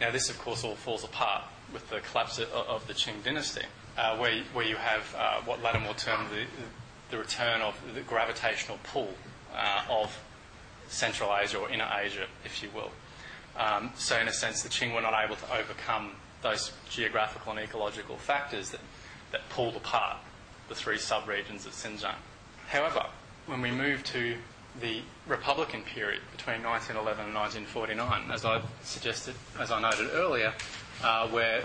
now, 0.00 0.10
this, 0.10 0.28
of 0.28 0.38
course, 0.38 0.64
all 0.64 0.74
falls 0.74 1.04
apart 1.04 1.44
with 1.72 1.88
the 1.90 2.00
collapse 2.00 2.38
of, 2.38 2.50
of 2.52 2.86
the 2.86 2.92
Qing 2.92 3.22
dynasty, 3.24 3.64
uh, 3.96 4.16
where, 4.16 4.42
where 4.52 4.66
you 4.66 4.76
have 4.76 5.14
uh, 5.18 5.40
what 5.44 5.62
Lattimore 5.62 5.94
termed 5.94 6.28
the, 6.30 6.44
the 7.10 7.18
return 7.18 7.60
of 7.62 7.74
the 7.94 8.02
gravitational 8.02 8.78
pull 8.84 9.14
uh, 9.54 9.82
of 9.88 10.16
Central 10.88 11.34
Asia 11.34 11.58
or 11.58 11.70
Inner 11.70 11.90
Asia, 11.98 12.26
if 12.44 12.62
you 12.62 12.68
will. 12.74 12.90
Um, 13.56 13.90
so, 13.96 14.18
in 14.18 14.28
a 14.28 14.32
sense, 14.32 14.62
the 14.62 14.68
Qing 14.68 14.94
were 14.94 15.00
not 15.00 15.14
able 15.24 15.36
to 15.36 15.56
overcome 15.56 16.12
those 16.42 16.72
geographical 16.90 17.52
and 17.52 17.60
ecological 17.60 18.16
factors 18.16 18.70
that, 18.70 18.80
that 19.32 19.48
pulled 19.48 19.76
apart 19.76 20.18
the 20.68 20.74
three 20.74 20.98
subregions 20.98 21.66
of 21.66 21.72
Xinjiang. 21.72 22.14
However, 22.68 23.06
when 23.46 23.62
we 23.62 23.70
move 23.70 24.04
to 24.04 24.36
the 24.80 25.00
Republican 25.26 25.82
period 25.82 26.20
between 26.32 26.62
1911 26.62 27.26
and 27.26 27.34
1949, 27.34 28.30
as 28.30 28.44
I 28.44 28.62
suggested, 28.82 29.34
as 29.58 29.70
I 29.70 29.80
noted 29.80 30.10
earlier, 30.12 30.52
uh, 31.02 31.28
where 31.28 31.64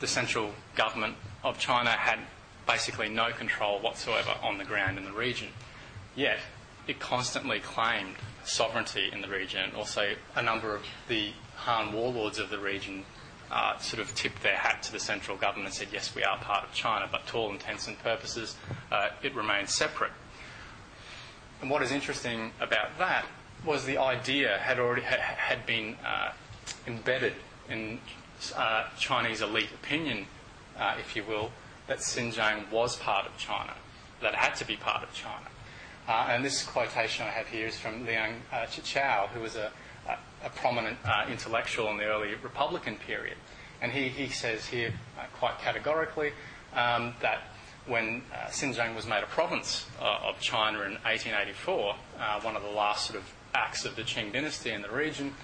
the 0.00 0.06
central 0.06 0.52
government 0.74 1.16
of 1.42 1.58
China 1.58 1.90
had 1.90 2.18
basically 2.66 3.08
no 3.08 3.30
control 3.32 3.78
whatsoever 3.80 4.34
on 4.42 4.58
the 4.58 4.64
ground 4.64 4.98
in 4.98 5.04
the 5.04 5.12
region. 5.12 5.48
Yet, 6.14 6.38
it 6.86 7.00
constantly 7.00 7.60
claimed 7.60 8.16
sovereignty 8.44 9.10
in 9.12 9.20
the 9.20 9.28
region, 9.28 9.72
also 9.76 10.14
a 10.34 10.42
number 10.42 10.74
of 10.74 10.82
the 11.08 11.30
Han 11.56 11.92
warlords 11.92 12.38
of 12.38 12.50
the 12.50 12.58
region 12.58 13.04
uh, 13.50 13.78
sort 13.78 14.00
of 14.00 14.14
tipped 14.14 14.42
their 14.42 14.56
hat 14.56 14.82
to 14.82 14.92
the 14.92 14.98
central 14.98 15.36
government 15.36 15.66
and 15.66 15.74
said, 15.74 15.88
yes, 15.92 16.14
we 16.14 16.22
are 16.24 16.36
part 16.38 16.64
of 16.64 16.72
China, 16.72 17.08
but 17.10 17.26
to 17.28 17.36
all 17.36 17.50
intents 17.50 17.86
and 17.86 17.98
purposes, 18.00 18.56
uh, 18.90 19.10
it 19.22 19.34
remains 19.34 19.72
separate. 19.72 20.10
And 21.64 21.70
what 21.70 21.80
is 21.80 21.92
interesting 21.92 22.52
about 22.60 22.98
that 22.98 23.24
was 23.64 23.86
the 23.86 23.96
idea 23.96 24.58
had 24.58 24.78
already 24.78 25.00
ha- 25.00 25.16
had 25.16 25.64
been 25.64 25.96
uh, 26.04 26.32
embedded 26.86 27.32
in 27.70 28.00
uh, 28.54 28.84
Chinese 28.98 29.40
elite 29.40 29.70
opinion, 29.72 30.26
uh, 30.78 30.96
if 31.00 31.16
you 31.16 31.24
will, 31.24 31.52
that 31.86 32.00
Xinjiang 32.00 32.70
was 32.70 32.96
part 32.96 33.24
of 33.24 33.38
China, 33.38 33.72
that 34.20 34.34
it 34.34 34.38
had 34.38 34.54
to 34.56 34.66
be 34.66 34.76
part 34.76 35.02
of 35.02 35.14
China. 35.14 35.46
Uh, 36.06 36.26
and 36.28 36.44
this 36.44 36.62
quotation 36.62 37.24
I 37.24 37.30
have 37.30 37.46
here 37.46 37.68
is 37.68 37.78
from 37.78 38.04
Liang 38.04 38.42
uh, 38.52 38.66
Qichao, 38.66 39.28
who 39.28 39.40
was 39.40 39.56
a, 39.56 39.72
a, 40.06 40.18
a 40.44 40.50
prominent 40.50 40.98
uh, 41.02 41.24
intellectual 41.30 41.88
in 41.88 41.96
the 41.96 42.04
early 42.04 42.34
Republican 42.42 42.96
period. 42.96 43.38
And 43.80 43.90
he, 43.90 44.10
he 44.10 44.28
says 44.28 44.66
here 44.66 44.92
quite 45.38 45.58
categorically 45.60 46.32
um, 46.74 47.14
that 47.22 47.40
when 47.86 48.22
uh, 48.32 48.48
Xinjiang 48.48 48.94
was 48.94 49.06
made 49.06 49.22
a 49.22 49.26
province 49.26 49.86
uh, 50.00 50.28
of 50.28 50.40
China 50.40 50.78
in 50.82 50.92
1884, 51.02 51.94
uh, 52.18 52.40
one 52.40 52.56
of 52.56 52.62
the 52.62 52.70
last 52.70 53.06
sort 53.06 53.18
of 53.18 53.30
acts 53.54 53.84
of 53.84 53.96
the 53.96 54.02
Qing 54.02 54.32
dynasty 54.32 54.70
in 54.70 54.82
the 54.82 54.90
region, 54.90 55.34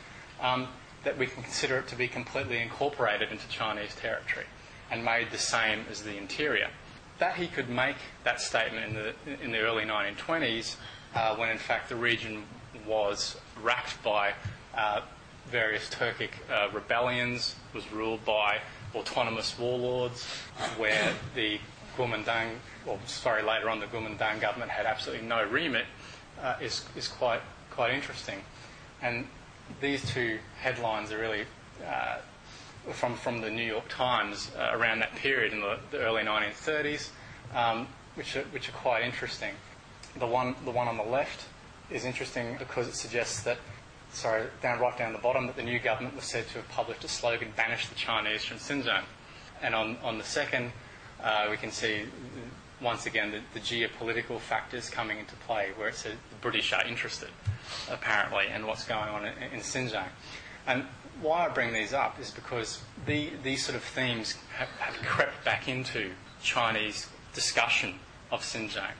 um, 0.40 0.68
that 1.05 1.16
we 1.18 1.26
can 1.26 1.42
consider 1.42 1.79
it 1.79 1.88
to 1.88 1.96
be 1.96 2.09
completely 2.09 2.59
incorporated 2.59 3.31
into 3.31 3.46
Chinese 3.48 3.94
territory 3.94 4.46
and 4.90 5.05
made 5.05 5.31
the 5.31 5.38
same 5.38 5.85
as 5.90 6.03
the 6.03 6.16
interior. 6.16 6.68
That 7.18 7.37
he 7.37 7.46
could 7.46 7.68
make 7.68 7.96
that 8.24 8.40
statement 8.40 8.87
in 8.87 8.94
the, 8.94 9.44
in 9.44 9.50
the 9.53 9.61
early 9.61 9.85
1920s, 9.85 10.76
uh, 11.14 11.37
when 11.37 11.50
in 11.50 11.59
fact 11.59 11.88
the 11.88 11.96
region 11.96 12.44
was 12.87 13.37
racked 13.62 14.03
by 14.03 14.33
uh, 14.76 15.03
various 15.46 15.88
Turkic 15.90 16.31
uh, 16.50 16.68
rebellions, 16.72 17.57
was 17.74 17.90
ruled 17.92 18.24
by 18.24 18.59
autonomous 18.94 19.59
warlords, 19.59 20.24
where 20.76 21.12
the 21.35 21.61
Kuomintang, 22.01 22.53
or 22.87 22.99
sorry, 23.05 23.43
later 23.43 23.69
on 23.69 23.79
the 23.79 23.87
Kuomintang 23.87 24.41
government 24.41 24.71
had 24.71 24.87
absolutely 24.87 25.27
no 25.27 25.45
remit, 25.45 25.85
uh, 26.41 26.57
is, 26.61 26.85
is 26.97 27.09
quite, 27.09 27.43
quite 27.71 27.93
interesting. 27.93 28.41
And 29.03 29.27
these 29.83 30.03
two 30.11 30.39
headlines 30.59 31.13
are 31.13 31.19
really 31.19 31.45
uh, 31.87 32.19
from, 32.93 33.17
from 33.17 33.43
the 33.43 33.51
New 33.51 33.65
York 33.65 33.89
Times 33.91 34.51
uh, 34.59 34.71
around 34.73 35.01
that 35.01 35.15
period 35.17 35.53
in 35.53 35.61
the, 35.61 35.79
the 35.91 35.99
early 35.99 36.23
1930s, 36.23 37.11
um, 37.55 37.87
which, 38.15 38.35
are, 38.35 38.45
which 38.45 38.71
are 38.71 38.73
quite 38.73 39.05
interesting. 39.05 39.53
The 40.19 40.27
one, 40.27 40.55
the 40.65 40.71
one 40.71 40.89
on 40.89 40.97
the 40.97 41.03
left 41.03 41.45
is 41.91 42.07
interesting 42.07 42.57
because 42.59 42.89
it 42.89 42.95
suggests 42.95 43.43
that, 43.43 43.59
sorry, 44.11 44.47
down 44.63 44.81
right 44.81 44.97
down 44.97 45.13
the 45.13 45.19
bottom, 45.19 45.47
that 45.49 45.57
the 45.57 45.63
new 45.63 45.79
government 45.79 46.17
was 46.17 46.25
said 46.25 46.49
to 46.49 46.55
have 46.55 46.69
published 46.71 47.05
a 47.05 47.09
slogan, 47.09 47.53
banish 47.57 47.89
the 47.89 47.95
Chinese 47.95 48.43
from 48.43 48.57
Xinjiang. 48.57 49.05
And 49.63 49.75
on, 49.75 49.99
on 50.03 50.17
the 50.17 50.25
second, 50.25 50.73
uh, 51.22 51.48
we 51.50 51.56
can 51.56 51.70
see 51.70 52.02
once 52.80 53.06
again 53.06 53.30
the, 53.30 53.40
the, 53.52 53.61
geopolitical 53.61 54.40
factors 54.40 54.88
coming 54.88 55.18
into 55.18 55.35
play, 55.37 55.70
where 55.76 55.88
it 55.88 55.94
says 55.94 56.14
the 56.30 56.37
British 56.40 56.72
are 56.72 56.85
interested, 56.87 57.28
apparently, 57.90 58.46
in 58.54 58.66
what's 58.66 58.85
going 58.85 59.09
on 59.09 59.26
in, 59.26 59.35
in 59.52 59.61
Xinjiang. 59.61 60.09
And 60.66 60.85
why 61.20 61.46
I 61.46 61.48
bring 61.48 61.72
these 61.72 61.92
up 61.92 62.18
is 62.18 62.30
because 62.30 62.80
the, 63.06 63.30
these 63.42 63.64
sort 63.64 63.76
of 63.76 63.83
themes 63.83 64.37
have, 64.56 64.68
have, 64.78 64.94
crept 65.04 65.44
back 65.44 65.68
into 65.68 66.11
Chinese 66.42 67.09
discussion 67.35 67.94
of 68.30 68.40
Xinjiang. 68.42 68.92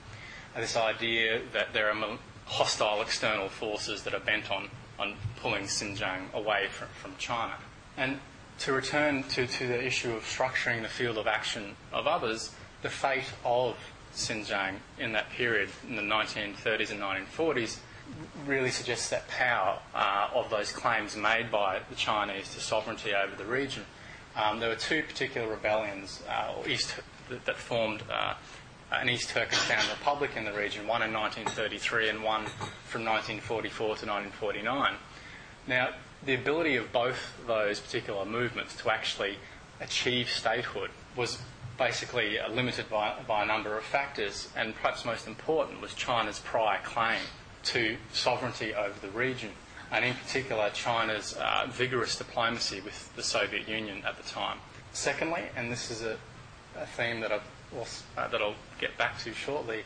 this 0.55 0.77
idea 0.77 1.41
that 1.53 1.73
there 1.73 1.89
are 1.89 2.17
hostile 2.45 3.01
external 3.01 3.49
forces 3.49 4.03
that 4.03 4.13
are 4.13 4.19
bent 4.19 4.51
on, 4.51 4.69
on 4.99 5.15
pulling 5.41 5.63
Xinjiang 5.63 6.31
away 6.33 6.67
from, 6.69 6.89
from 7.01 7.15
China. 7.17 7.55
And 7.97 8.19
to 8.61 8.73
return 8.73 9.23
to, 9.23 9.47
to 9.47 9.67
the 9.67 9.83
issue 9.85 10.13
of 10.13 10.23
structuring 10.23 10.83
the 10.83 10.87
field 10.87 11.17
of 11.17 11.25
action 11.25 11.75
of 11.91 12.05
others, 12.05 12.53
the 12.83 12.89
fate 12.89 13.33
of 13.43 13.75
Xinjiang 14.13 14.75
in 14.99 15.13
that 15.13 15.29
period, 15.31 15.69
in 15.87 15.95
the 15.95 16.01
1930s 16.01 16.91
and 16.91 17.01
1940s, 17.01 17.77
really 18.45 18.69
suggests 18.69 19.09
that 19.09 19.27
power 19.29 19.79
uh, 19.95 20.29
of 20.35 20.49
those 20.49 20.71
claims 20.71 21.15
made 21.15 21.51
by 21.51 21.79
the 21.89 21.95
Chinese 21.95 22.53
to 22.53 22.59
sovereignty 22.59 23.13
over 23.15 23.35
the 23.35 23.45
region. 23.45 23.83
Um, 24.35 24.59
there 24.59 24.69
were 24.69 24.75
two 24.75 25.01
particular 25.03 25.49
rebellions 25.49 26.21
uh, 26.29 26.53
East, 26.67 26.95
that, 27.29 27.45
that 27.45 27.57
formed 27.57 28.03
uh, 28.11 28.35
an 28.91 29.09
East 29.09 29.29
Turkestan 29.29 29.83
Republic 29.97 30.31
in 30.35 30.45
the 30.45 30.53
region, 30.53 30.85
one 30.85 31.01
in 31.01 31.13
1933 31.13 32.09
and 32.09 32.23
one 32.23 32.45
from 32.85 33.05
1944 33.05 33.85
to 33.85 34.05
1949. 34.05 34.95
Now, 35.67 35.89
the 36.25 36.35
ability 36.35 36.75
of 36.75 36.91
both 36.91 37.37
those 37.47 37.79
particular 37.79 38.25
movements 38.25 38.75
to 38.75 38.91
actually 38.91 39.37
achieve 39.79 40.29
statehood 40.29 40.91
was 41.15 41.39
basically 41.77 42.37
limited 42.51 42.87
by, 42.89 43.15
by 43.27 43.43
a 43.43 43.45
number 43.45 43.75
of 43.77 43.83
factors, 43.83 44.49
and 44.55 44.75
perhaps 44.75 45.03
most 45.03 45.27
important 45.27 45.81
was 45.81 45.93
China's 45.95 46.39
prior 46.39 46.79
claim 46.83 47.21
to 47.63 47.97
sovereignty 48.13 48.73
over 48.73 48.93
the 49.01 49.11
region, 49.11 49.49
and 49.91 50.05
in 50.05 50.13
particular 50.13 50.69
China's 50.73 51.33
uh, 51.33 51.65
vigorous 51.69 52.15
diplomacy 52.15 52.81
with 52.81 53.13
the 53.15 53.23
Soviet 53.23 53.67
Union 53.67 54.03
at 54.05 54.15
the 54.17 54.23
time. 54.23 54.59
Secondly, 54.93 55.43
and 55.55 55.71
this 55.71 55.89
is 55.89 56.03
a, 56.03 56.17
a 56.77 56.85
theme 56.85 57.19
that, 57.21 57.31
also, 57.75 58.03
uh, 58.17 58.27
that 58.27 58.41
I'll 58.41 58.55
get 58.79 58.95
back 58.97 59.17
to 59.23 59.33
shortly 59.33 59.83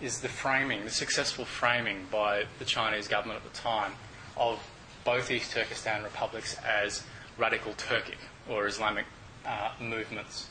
is 0.00 0.20
the 0.20 0.28
framing, 0.28 0.84
the 0.84 0.90
successful 0.90 1.44
framing 1.44 2.06
by 2.10 2.44
the 2.58 2.64
Chinese 2.64 3.06
government 3.06 3.40
at 3.44 3.52
the 3.52 3.58
time 3.58 3.92
of 4.36 4.58
both 5.06 5.30
East 5.30 5.52
Turkestan 5.52 6.02
republics 6.02 6.56
as 6.66 7.04
radical 7.38 7.72
Turkic 7.74 8.18
or 8.50 8.66
Islamic 8.66 9.06
uh, 9.46 9.70
movements. 9.80 10.48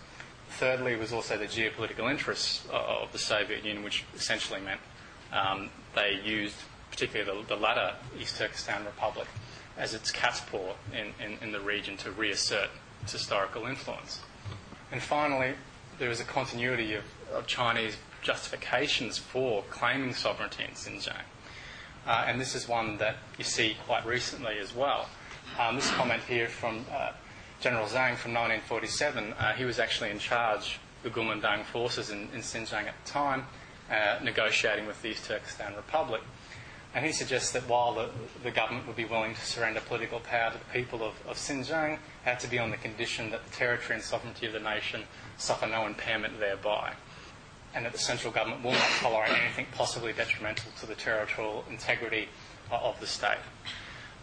Thirdly, 0.52 0.96
was 0.96 1.12
also 1.12 1.38
the 1.38 1.46
geopolitical 1.46 2.10
interests 2.10 2.66
of 2.72 3.12
the 3.12 3.20
Soviet 3.20 3.66
Union, 3.66 3.84
which 3.84 4.06
essentially 4.16 4.62
meant 4.62 4.80
um, 5.34 5.70
they 5.94 6.22
used, 6.24 6.56
particularly 6.90 7.42
the, 7.42 7.56
the, 7.56 7.62
latter 7.62 7.96
East 8.18 8.38
Turkestan 8.38 8.86
Republic, 8.86 9.28
as 9.78 9.94
its 9.94 10.10
cat's 10.10 10.40
paw 10.40 10.74
in, 10.94 11.08
in, 11.24 11.38
in 11.42 11.52
the 11.52 11.60
region 11.60 11.98
to 11.98 12.12
reassert 12.12 12.70
its 13.02 13.12
historical 13.12 13.66
influence. 13.66 14.22
And 14.92 15.02
finally, 15.02 15.56
there 16.00 16.10
is 16.10 16.22
a 16.22 16.24
continuity 16.24 16.94
of, 16.94 17.04
of 17.34 17.46
Chinese 17.46 17.98
justifications 18.22 19.18
for 19.18 19.64
claiming 19.70 20.14
sovereignty 20.14 20.64
in 20.64 20.72
Xinjiang. 20.72 21.26
Uh, 22.06 22.26
and 22.28 22.40
this 22.40 22.54
is 22.54 22.68
one 22.68 22.98
that 22.98 23.18
you 23.38 23.44
see 23.44 23.76
quite 23.86 24.06
recently 24.06 24.60
as 24.60 24.76
well. 24.76 25.10
Um, 25.60 25.76
this 25.76 25.90
comment 25.92 26.22
here 26.28 26.48
from 26.48 26.86
uh, 26.92 27.12
General 27.62 27.86
Zhang 27.86 28.16
from 28.16 28.34
1947, 28.34 29.34
uh, 29.34 29.54
he 29.54 29.66
was 29.66 29.80
actually 29.80 30.12
in 30.12 30.20
charge 30.20 30.80
of 31.04 31.04
the 31.04 31.10
Kuomintang 31.10 31.64
forces 31.66 32.12
in, 32.12 32.30
in 32.34 32.42
Xinjiang 32.42 32.88
at 32.88 32.94
the 33.04 33.12
time, 33.12 33.46
uh, 33.90 34.20
negotiating 34.24 34.86
with 34.86 35.02
the 35.02 35.10
East 35.10 35.26
Turkestan 35.26 35.76
Republic. 35.76 36.22
And 36.94 37.06
he 37.06 37.12
suggests 37.12 37.52
that 37.52 37.68
while 37.68 37.94
the, 37.96 38.10
the, 38.44 38.52
government 38.52 38.88
would 38.88 38.96
be 38.96 39.04
willing 39.04 39.34
to 39.34 39.42
surrender 39.42 39.82
political 39.82 40.20
power 40.20 40.52
to 40.52 40.58
the 40.58 40.66
people 40.66 41.04
of, 41.04 41.14
of 41.28 41.38
Xinjiang, 41.38 41.94
it 41.94 42.00
had 42.24 42.40
to 42.42 42.48
be 42.48 42.60
on 42.60 42.72
the 42.72 42.78
condition 42.78 43.32
that 43.32 43.44
the 43.44 43.52
territory 43.52 43.96
and 43.96 44.04
sovereignty 44.04 44.46
of 44.46 44.54
the 44.54 44.60
nation 44.60 45.04
suffer 45.38 45.68
no 45.68 45.86
impairment 45.86 46.40
thereby 46.40 46.94
and 47.76 47.86
that 47.86 47.92
the 47.92 48.00
central 48.00 48.32
government 48.32 48.64
will 48.64 48.72
not 48.72 48.90
tolerate 49.00 49.32
anything 49.32 49.68
possibly 49.74 50.14
detrimental 50.14 50.72
to 50.80 50.86
the 50.86 50.96
territorial 50.96 51.66
integrity 51.70 52.30
uh, 52.72 52.78
of 52.78 53.00
the 53.02 53.06
state. 53.06 53.38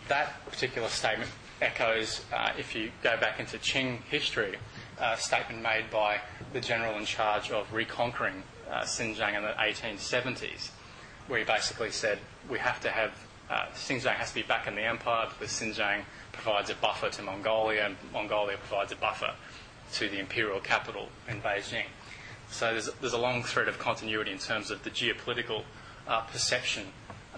That 0.08 0.44
particular 0.46 0.88
statement 0.88 1.30
echoes, 1.60 2.22
uh, 2.32 2.52
if 2.58 2.74
you 2.74 2.90
go 3.02 3.16
back 3.18 3.38
into 3.38 3.58
Qing 3.58 4.02
history, 4.04 4.56
a 4.98 5.16
statement 5.16 5.62
made 5.62 5.90
by 5.90 6.20
the 6.52 6.60
general 6.60 6.98
in 6.98 7.04
charge 7.04 7.50
of 7.50 7.72
reconquering 7.72 8.42
uh, 8.70 8.80
Xinjiang 8.82 9.36
in 9.36 9.42
the 9.42 9.52
1870s, 9.52 10.70
where 11.28 11.38
he 11.38 11.44
basically 11.44 11.90
said, 11.90 12.18
we 12.48 12.58
have 12.58 12.80
to 12.80 12.88
have, 12.90 13.12
uh, 13.50 13.66
Xinjiang 13.74 14.14
has 14.14 14.30
to 14.30 14.36
be 14.36 14.42
back 14.42 14.66
in 14.66 14.74
the 14.74 14.82
empire 14.82 15.28
because 15.28 15.52
Xinjiang 15.52 16.02
provides 16.32 16.70
a 16.70 16.74
buffer 16.74 17.10
to 17.10 17.22
Mongolia 17.22 17.86
and 17.86 17.96
Mongolia 18.12 18.56
provides 18.56 18.92
a 18.92 18.96
buffer 18.96 19.34
to 19.92 20.08
the 20.08 20.18
imperial 20.18 20.60
capital 20.60 21.08
in 21.28 21.40
Beijing. 21.42 21.84
So 22.52 22.70
there's, 22.70 22.90
there's 23.00 23.14
a 23.14 23.18
long 23.18 23.42
thread 23.42 23.66
of 23.66 23.78
continuity 23.78 24.30
in 24.30 24.38
terms 24.38 24.70
of 24.70 24.84
the 24.84 24.90
geopolitical 24.90 25.62
uh, 26.06 26.20
perception 26.20 26.84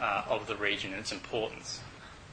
uh, 0.01 0.25
of 0.29 0.49
the 0.49 0.57
region 0.57 0.91
and 0.91 1.01
its 1.01 1.13
importance. 1.13 1.81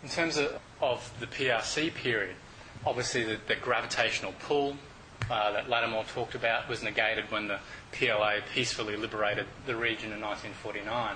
In 0.04 0.10
terms 0.10 0.36
of, 0.38 0.60
of 0.82 1.14
the 1.20 1.28
PRC 1.28 1.94
period, 1.94 2.36
obviously 2.84 3.24
the, 3.24 3.38
the 3.48 3.56
gravitational 3.56 4.34
pull 4.40 4.78
uh, 5.30 5.52
that 5.52 5.70
Lattimore 5.70 6.06
talked 6.06 6.34
about 6.34 6.68
was 6.68 6.82
negated 6.82 7.26
when 7.32 7.48
the 7.48 7.60
PLA 7.92 8.38
peacefully 8.52 8.98
liberated 8.98 9.46
the 9.68 9.76
region 9.76 10.12
in 10.12 10.20
1949. 10.20 11.16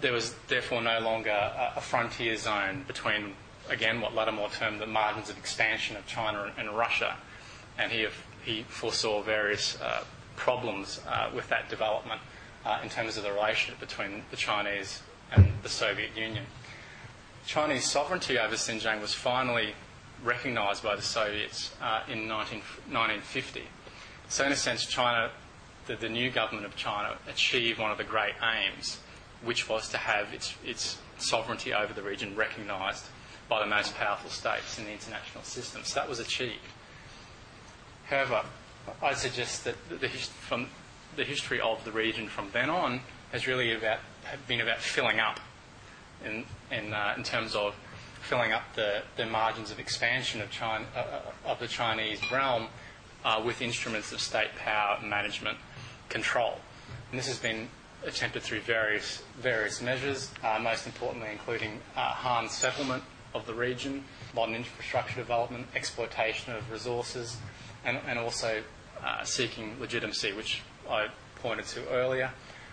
There 0.00 0.12
was 0.12 0.34
therefore 0.46 0.80
no 0.80 1.00
longer 1.00 1.30
a, 1.30 1.72
a 1.76 1.80
frontier 1.80 2.36
zone 2.36 2.84
between, 2.86 3.34
again, 3.68 4.00
what 4.00 4.14
Lattimore 4.14 4.50
termed 4.50 4.80
the 4.80 4.86
margins 4.86 5.28
of 5.28 5.38
expansion 5.38 5.96
of 5.96 6.06
China 6.06 6.44
and, 6.44 6.68
and 6.68 6.76
Russia, 6.78 7.16
and 7.76 7.90
he, 7.90 8.06
he 8.44 8.62
foresaw 8.68 9.22
various 9.22 9.80
uh, 9.80 10.04
problems 10.38 11.00
uh, 11.06 11.30
with 11.34 11.48
that 11.48 11.68
development 11.68 12.20
uh, 12.64 12.78
in 12.82 12.88
terms 12.88 13.16
of 13.16 13.24
the 13.24 13.32
relationship 13.32 13.78
between 13.80 14.22
the 14.30 14.36
Chinese 14.36 15.02
and 15.32 15.52
the 15.62 15.68
Soviet 15.68 16.16
Union. 16.16 16.44
Chinese 17.46 17.84
sovereignty 17.84 18.38
over 18.38 18.54
Xinjiang 18.54 19.00
was 19.00 19.14
finally 19.14 19.74
recognised 20.22 20.82
by 20.82 20.94
the 20.96 21.02
Soviets 21.02 21.74
uh, 21.82 22.02
in 22.08 22.28
19, 22.28 22.60
1950. 22.90 23.62
So, 24.28 24.44
in 24.44 24.52
a 24.52 24.56
sense, 24.56 24.86
China, 24.86 25.30
the, 25.86 25.96
the, 25.96 26.08
new 26.08 26.30
government 26.30 26.66
of 26.66 26.76
China, 26.76 27.16
achieved 27.28 27.78
one 27.78 27.90
of 27.90 27.98
the 27.98 28.04
great 28.04 28.34
aims, 28.42 28.98
which 29.42 29.68
was 29.68 29.88
to 29.90 29.96
have 29.96 30.32
its, 30.34 30.54
its 30.64 30.98
sovereignty 31.18 31.72
over 31.72 31.92
the 31.92 32.02
region 32.02 32.36
recognised 32.36 33.06
by 33.48 33.60
the 33.60 33.66
most 33.66 33.94
powerful 33.96 34.30
states 34.30 34.78
in 34.78 34.84
the 34.84 34.92
international 34.92 35.42
system. 35.42 35.82
So 35.84 36.00
that 36.00 36.08
was 36.08 36.20
achieved. 36.20 36.58
However, 38.04 38.44
I 39.02 39.14
suggest 39.14 39.64
that 39.64 39.76
the, 39.88 40.08
from 40.08 40.68
the 41.16 41.24
history 41.24 41.60
of 41.60 41.84
the 41.84 41.92
region 41.92 42.28
from 42.28 42.48
then 42.52 42.70
on 42.70 43.00
has 43.32 43.46
really 43.46 43.74
about, 43.74 43.98
been 44.46 44.60
about 44.60 44.78
filling 44.78 45.20
up 45.20 45.40
in, 46.24 46.44
in, 46.70 46.92
uh, 46.92 47.14
in 47.16 47.22
terms 47.22 47.54
of 47.54 47.74
filling 48.22 48.52
up 48.52 48.62
the, 48.74 49.02
the 49.16 49.26
margins 49.26 49.70
of 49.70 49.78
expansion 49.78 50.40
of, 50.40 50.50
China, 50.50 50.84
uh, 50.94 50.98
uh, 50.98 51.50
of 51.50 51.58
the 51.60 51.68
Chinese 51.68 52.20
realm 52.30 52.66
uh, 53.24 53.40
with 53.44 53.62
instruments 53.62 54.12
of 54.12 54.20
state 54.20 54.50
power 54.56 54.98
management 55.02 55.58
control. 56.08 56.58
And 57.10 57.18
this 57.18 57.26
has 57.28 57.38
been 57.38 57.68
attempted 58.04 58.42
through 58.42 58.60
various, 58.60 59.22
various 59.40 59.82
measures, 59.82 60.30
uh, 60.42 60.58
most 60.62 60.86
importantly 60.86 61.30
including 61.32 61.80
uh, 61.96 62.00
Han 62.00 62.48
settlement 62.48 63.02
of 63.34 63.46
the 63.46 63.54
region, 63.54 64.04
modern 64.34 64.54
infrastructure 64.54 65.16
development, 65.16 65.66
exploitation 65.74 66.54
of 66.54 66.70
resources, 66.70 67.36
and, 67.84 67.98
and 68.06 68.18
also 68.18 68.62
uh, 69.04 69.24
seeking 69.24 69.76
legitimacy, 69.80 70.32
which 70.32 70.62
I 70.88 71.08
pointed 71.36 71.66
to 71.66 71.88
earlier. 71.88 72.30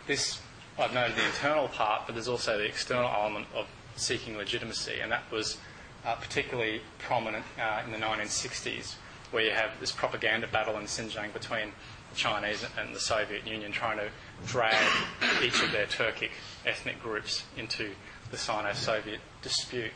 This, 0.08 0.40
I've 0.78 0.94
noted 0.94 1.16
the 1.16 1.26
internal 1.26 1.68
part, 1.68 2.04
but 2.06 2.16
there's 2.16 2.28
also 2.28 2.58
the 2.58 2.66
external 2.66 3.10
element 3.10 3.48
of 3.56 3.68
seeking 3.96 4.38
legitimacy, 4.38 5.00
and 5.02 5.12
that 5.12 5.24
was 5.32 5.58
uh, 6.06 6.16
particularly 6.16 6.82
prominent 7.00 7.46
uh, 7.60 7.82
in 7.86 7.92
the 7.92 7.98
1960s, 7.98 8.96
where 9.32 9.44
you 9.44 9.52
have 9.52 9.72
this 9.80 9.92
propaganda 9.92 10.48
battle 10.48 10.78
in 10.78 10.84
Xinjiang 10.84 11.34
between 11.34 11.72
the 12.12 12.16
Chinese 12.16 12.66
and 12.78 12.96
the 12.96 13.00
Soviet 13.00 13.48
Union 13.48 13.72
trying 13.72 13.98
to 13.98 14.10
drag 14.46 14.76
each 15.44 15.62
of 15.64 15.72
their 15.72 15.88
Turkic 15.88 16.30
ethnic 16.66 17.02
groups 17.02 17.44
into 17.58 17.92
the 18.32 18.38
Sino 18.38 18.72
Soviet 18.74 19.20
dispute. 19.42 19.92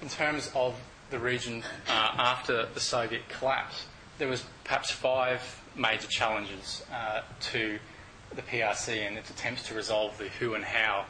In 0.00 0.08
terms 0.08 0.50
of 0.54 0.74
the 1.10 1.18
region 1.18 1.62
uh, 1.88 2.14
after 2.16 2.66
the 2.74 2.80
Soviet 2.80 3.28
collapse, 3.28 3.86
there 4.18 4.28
was 4.28 4.44
perhaps 4.64 4.90
five 4.90 5.40
major 5.76 6.06
challenges 6.08 6.84
uh, 6.92 7.22
to 7.40 7.78
the 8.34 8.42
PRC 8.42 9.06
and 9.06 9.16
its 9.16 9.30
attempts 9.30 9.66
to 9.68 9.74
resolve 9.74 10.16
the 10.18 10.28
who 10.28 10.54
and 10.54 10.64
how 10.64 11.04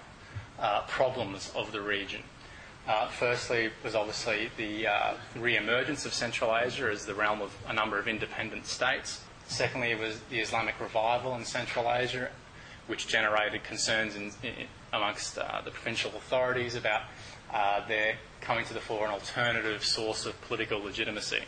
uh, 0.58 0.82
problems 0.82 1.52
of 1.54 1.72
the 1.72 1.80
region. 1.80 2.22
Uh, 2.86 3.08
firstly, 3.08 3.70
was 3.82 3.94
obviously 3.94 4.50
the 4.58 4.86
uh, 4.86 5.14
re-emergence 5.36 6.04
of 6.04 6.12
Central 6.12 6.54
Asia 6.54 6.90
as 6.90 7.06
the 7.06 7.14
realm 7.14 7.40
of 7.40 7.56
a 7.66 7.72
number 7.72 7.98
of 7.98 8.06
independent 8.06 8.66
states. 8.66 9.22
Secondly, 9.46 9.92
it 9.92 9.98
was 9.98 10.20
the 10.30 10.40
Islamic 10.40 10.78
revival 10.80 11.34
in 11.34 11.44
Central 11.44 11.90
Asia, 11.90 12.30
which 12.86 13.06
generated 13.06 13.64
concerns 13.64 14.16
in, 14.16 14.32
in, 14.42 14.66
amongst 14.92 15.38
uh, 15.38 15.62
the 15.64 15.70
provincial 15.70 16.10
authorities 16.10 16.74
about 16.74 17.02
uh, 17.52 17.86
their 17.88 18.16
coming 18.42 18.64
to 18.66 18.74
the 18.74 18.80
fore 18.80 19.06
an 19.06 19.12
alternative 19.12 19.82
source 19.82 20.26
of 20.26 20.38
political 20.42 20.82
legitimacy. 20.82 21.40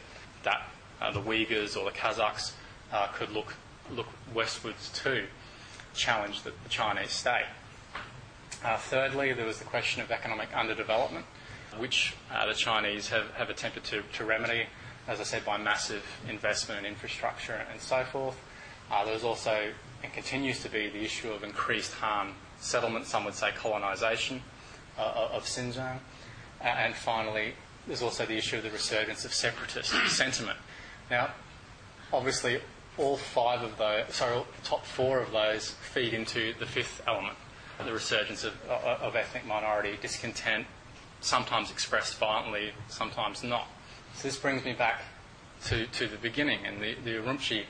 That 0.42 0.66
uh, 1.00 1.10
the 1.10 1.20
Uyghurs 1.20 1.76
or 1.76 1.84
the 1.84 1.96
Kazakhs 1.96 2.52
uh, 2.92 3.08
could 3.08 3.30
look, 3.30 3.54
look 3.90 4.08
westwards 4.34 4.90
to 5.02 5.26
challenge 5.94 6.42
the, 6.42 6.50
the 6.50 6.68
Chinese 6.68 7.10
state. 7.10 7.46
Uh, 8.64 8.76
thirdly, 8.76 9.32
there 9.32 9.46
was 9.46 9.58
the 9.58 9.64
question 9.64 10.02
of 10.02 10.10
economic 10.10 10.50
underdevelopment, 10.52 11.24
which 11.78 12.14
uh, 12.32 12.46
the 12.46 12.54
Chinese 12.54 13.08
have, 13.08 13.30
have 13.32 13.50
attempted 13.50 13.84
to, 13.84 14.02
to 14.14 14.24
remedy, 14.24 14.64
as 15.06 15.20
I 15.20 15.24
said, 15.24 15.44
by 15.44 15.58
massive 15.58 16.04
investment 16.28 16.80
in 16.80 16.86
infrastructure 16.86 17.66
and 17.70 17.80
so 17.80 18.04
forth. 18.04 18.36
Uh, 18.90 19.04
there 19.04 19.14
was 19.14 19.24
also 19.24 19.72
and 20.02 20.12
continues 20.12 20.62
to 20.62 20.68
be 20.68 20.88
the 20.88 21.02
issue 21.02 21.32
of 21.32 21.42
increased 21.42 21.92
Han 21.94 22.34
settlement, 22.60 23.06
some 23.06 23.24
would 23.24 23.34
say 23.34 23.50
colonisation 23.52 24.42
uh, 24.98 25.28
of 25.32 25.44
Xinjiang. 25.44 25.98
and 26.60 26.94
finally, 26.94 27.54
there's 27.86 28.02
also 28.02 28.26
the 28.26 28.36
issue 28.36 28.58
of 28.58 28.62
the 28.62 28.70
resurgence 28.70 29.24
of 29.24 29.32
separatist 29.32 29.92
sentiment 30.08 30.58
now, 31.10 31.30
obviously, 32.12 32.60
all 32.98 33.16
five 33.16 33.62
of 33.62 33.76
those, 33.78 34.14
sorry, 34.14 34.38
the 34.38 34.68
top 34.68 34.84
four 34.84 35.20
of 35.20 35.32
those 35.32 35.70
feed 35.70 36.14
into 36.14 36.54
the 36.58 36.66
fifth 36.66 37.02
element, 37.06 37.36
the 37.84 37.92
resurgence 37.92 38.44
of, 38.44 38.54
of 38.68 39.14
ethnic 39.16 39.46
minority 39.46 39.98
discontent, 40.00 40.66
sometimes 41.20 41.70
expressed 41.70 42.18
violently, 42.18 42.72
sometimes 42.88 43.42
not. 43.42 43.68
So 44.14 44.28
this 44.28 44.38
brings 44.38 44.64
me 44.64 44.72
back 44.72 45.02
to, 45.66 45.86
to 45.86 46.06
the 46.06 46.16
beginning 46.16 46.64
and 46.64 46.80
the, 46.80 46.94
the 47.04 47.10
Urumqi 47.10 47.64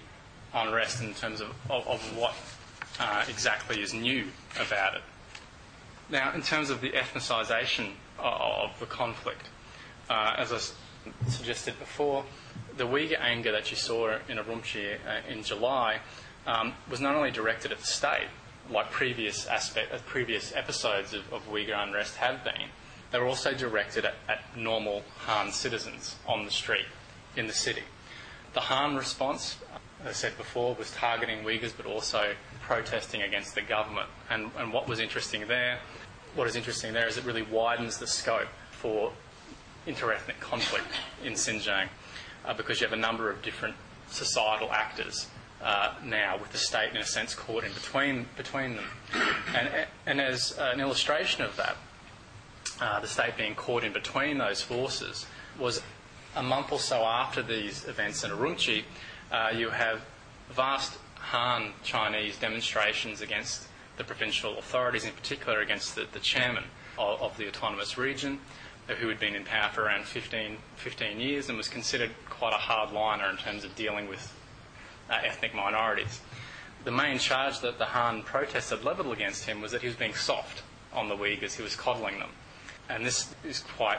unrest 0.55 1.03
in 1.03 1.15
terms 1.15 1.41
of, 1.41 1.49
of, 1.69 1.87
of 1.89 2.17
what 2.17 2.35
uh, 3.01 3.25
exactly 3.29 3.83
is 3.83 3.93
new 3.93 4.27
about 4.65 4.95
it. 4.95 5.03
Now, 6.09 6.33
in 6.35 6.43
terms 6.43 6.71
of 6.71 6.81
the 6.81 6.91
ethnicisation 6.91 7.91
of, 8.19 8.71
of 8.71 8.81
the 8.81 8.87
conflict, 8.87 9.49
uh, 10.09 10.35
as 10.39 10.53
I 10.53 10.59
suggested 11.29 11.79
before, 11.79 12.25
the 12.77 12.87
Uyghur 12.87 13.19
anger 13.21 13.53
that 13.53 13.71
you 13.71 13.77
saw 13.77 14.19
in 14.29 14.39
Urumqi 14.39 14.95
uh, 14.95 15.21
in 15.29 15.43
July 15.43 16.01
um, 16.47 16.75
was 16.91 17.01
not 17.01 17.15
only 17.15 17.31
directed 17.31 17.73
at 17.73 17.79
the 17.79 17.87
state, 17.87 18.29
like 18.71 18.91
previous 18.91 19.47
aspect, 19.47 19.93
uh, 19.93 19.99
previous 20.07 20.55
episodes 20.55 21.15
of, 21.15 21.33
of 21.33 21.49
Uyghur 21.49 21.77
unrest 21.83 22.17
have 22.17 22.45
been, 22.45 22.71
they 23.11 23.19
were 23.19 23.27
also 23.27 23.55
directed 23.55 24.05
at, 24.05 24.15
at 24.29 24.57
normal 24.57 25.03
Han 25.21 25.53
citizens 25.53 26.17
on 26.27 26.45
the 26.45 26.51
street 26.51 26.87
in 27.37 27.47
the 27.47 27.53
city. 27.53 27.83
The 28.53 28.61
Han 28.61 28.97
response, 28.97 29.57
as 30.03 30.09
I 30.09 30.13
said 30.13 30.37
before, 30.37 30.75
was 30.75 30.91
targeting 30.93 31.45
Uyghurs 31.45 31.73
but 31.77 31.87
also 31.87 32.35
protesting 32.63 33.23
against 33.23 33.55
the 33.55 33.63
government. 33.63 34.09
And, 34.31 34.51
and 34.59 34.73
what 34.73 34.89
was 34.89 34.99
interesting 34.99 35.47
there, 35.47 35.79
what 36.35 36.47
is 36.47 36.57
interesting 36.57 36.93
there 36.93 37.07
is 37.07 37.17
it 37.17 37.25
really 37.25 37.43
widens 37.43 37.99
the 37.99 38.07
scope 38.07 38.49
for 38.71 39.13
interethnic 39.87 40.39
conflict 40.41 40.87
in 41.25 41.35
Xinjiang 41.35 41.89
uh, 42.45 42.55
because 42.55 42.81
you 42.81 42.87
have 42.87 42.97
a 42.97 43.01
number 43.01 43.31
of 43.31 43.43
different 43.43 43.75
societal 44.09 44.73
actors 44.73 45.29
uh, 45.63 45.95
now, 46.05 46.37
with 46.37 46.53
the 46.53 46.59
state 46.59 46.91
in 46.91 46.99
a 46.99 47.05
sense 47.05 47.35
caught 47.35 47.65
in 47.65 47.73
between 47.73 48.27
between 48.37 48.77
them. 48.77 48.85
And, 49.55 49.87
and 50.05 50.21
as 50.21 50.57
an 50.59 50.81
illustration 50.81 51.45
of 51.45 51.57
that, 51.57 51.77
uh, 52.81 53.01
the 53.01 53.09
state 53.09 53.37
being 53.37 53.55
caught 53.55 53.83
in 53.83 53.93
between 53.93 54.39
those 54.39 54.61
forces 54.61 55.27
was 55.59 55.83
a 56.35 56.43
month 56.43 56.73
or 56.73 56.79
so 56.79 57.05
after 57.05 57.43
these 57.43 57.87
events 57.87 58.23
in 58.23 58.31
Urumqi, 58.31 58.85
uh, 59.33 59.51
you 59.57 59.71
have 59.71 60.03
vast 60.51 60.99
Han 61.19 61.73
Chinese 61.83 62.37
demonstrations 62.37 63.21
against 63.21 63.67
the 63.97 64.05
provincial 64.05 64.59
authorities, 64.59 65.05
in 65.05 65.13
particular 65.13 65.61
against 65.61 65.95
the, 65.95 66.07
the 66.13 66.21
chairman 66.21 66.65
of, 66.99 67.21
of, 67.23 67.37
the 67.39 67.49
autonomous 67.49 67.97
region, 67.97 68.39
who 68.89 69.09
had 69.09 69.19
been 69.19 69.35
in 69.35 69.45
power 69.45 69.71
for 69.73 69.83
around 69.83 70.05
15, 70.05 70.59
15 70.77 71.21
years 71.21 71.49
and 71.49 71.59
was 71.59 71.69
considered 71.69 72.11
quite 72.31 72.53
a 72.53 72.57
hardliner 72.57 73.31
in 73.31 73.37
terms 73.37 73.65
of 73.65 73.75
dealing 73.75 74.09
with 74.09 74.33
uh, 75.11 75.19
ethnic 75.25 75.55
minorities. 75.55 76.21
The 76.85 76.93
main 76.93 77.19
charge 77.19 77.61
that 77.61 77.79
the 77.79 77.87
Han 77.87 78.23
protests 78.23 78.71
had 78.71 78.85
levelled 78.85 79.13
against 79.13 79.45
him 79.45 79.61
was 79.61 79.73
that 79.73 79.81
he 79.81 79.89
was 79.89 79.97
being 79.97 80.15
soft 80.15 80.63
on 80.93 81.09
the 81.09 81.17
Uyghurs, 81.17 81.57
he 81.57 81.63
was 81.63 81.75
coddling 81.75 82.19
them. 82.19 82.31
And 82.89 83.05
this 83.05 83.35
is 83.45 83.61
quite 83.77 83.99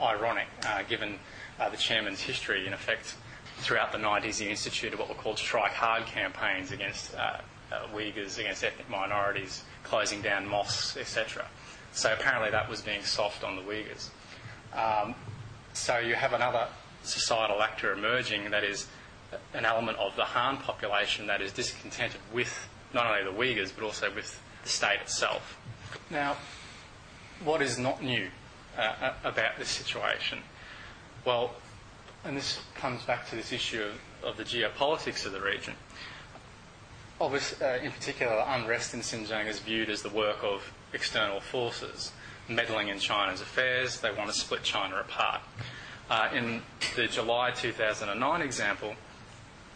ironic, 0.00 0.46
uh, 0.64 0.82
given 0.88 1.18
uh, 1.58 1.68
the 1.68 1.76
chairman's 1.76 2.20
history. 2.20 2.66
In 2.66 2.72
effect, 2.72 3.16
throughout 3.58 3.92
the 3.92 3.98
90s, 3.98 4.38
he 4.38 4.48
instituted 4.48 4.98
what 4.98 5.08
were 5.08 5.14
called 5.14 5.38
strike 5.38 5.72
hard 5.72 6.06
campaigns 6.06 6.70
against 6.70 7.14
uh, 7.16 7.38
uh, 7.72 7.86
Uyghurs, 7.94 8.38
against 8.38 8.62
ethnic 8.62 8.88
minorities, 8.88 9.64
closing 9.82 10.22
down 10.22 10.46
mosques, 10.46 10.96
etc. 10.96 11.46
So 11.94 12.12
apparently 12.12 12.50
that 12.50 12.68
was 12.68 12.82
being 12.82 13.02
soft 13.04 13.44
on 13.44 13.56
the 13.56 13.62
Uyghurs. 13.62 14.08
Um, 14.74 15.14
so 15.72 15.98
you 15.98 16.14
have 16.16 16.32
another 16.32 16.66
societal 17.04 17.62
actor 17.62 17.92
emerging 17.92 18.50
that 18.50 18.64
is 18.64 18.86
an 19.52 19.64
element 19.64 19.98
of 19.98 20.14
the 20.16 20.24
Han 20.24 20.56
population 20.58 21.26
that 21.28 21.40
is 21.40 21.52
discontented 21.52 22.20
with 22.32 22.68
not 22.92 23.06
only 23.06 23.24
the 23.24 23.36
Uyghurs 23.36 23.72
but 23.74 23.84
also 23.84 24.12
with 24.12 24.40
the 24.64 24.68
state 24.68 25.00
itself. 25.00 25.60
Now, 26.10 26.36
what 27.44 27.62
is 27.62 27.78
not 27.78 28.02
new 28.02 28.28
uh, 28.76 29.12
about 29.22 29.58
this 29.58 29.68
situation? 29.68 30.40
Well, 31.24 31.54
and 32.24 32.36
this 32.36 32.60
comes 32.74 33.02
back 33.04 33.28
to 33.30 33.36
this 33.36 33.52
issue 33.52 33.84
of, 34.22 34.30
of 34.30 34.36
the 34.36 34.44
geopolitics 34.44 35.26
of 35.26 35.32
the 35.32 35.40
region. 35.40 35.74
Obviously, 37.20 37.64
uh, 37.64 37.76
in 37.76 37.92
particular, 37.92 38.44
unrest 38.48 38.94
in 38.94 39.00
Xinjiang 39.00 39.46
is 39.46 39.60
viewed 39.60 39.90
as 39.90 40.02
the 40.02 40.08
work 40.08 40.42
of 40.42 40.72
external 40.94 41.40
forces 41.40 42.12
meddling 42.48 42.88
in 42.88 42.98
China's 42.98 43.40
affairs. 43.40 44.00
They 44.00 44.12
want 44.12 44.30
to 44.30 44.36
split 44.36 44.62
China 44.62 44.96
apart. 44.96 45.40
Uh, 46.10 46.28
in 46.34 46.62
the 46.96 47.06
July 47.06 47.50
2009 47.50 48.42
example, 48.42 48.94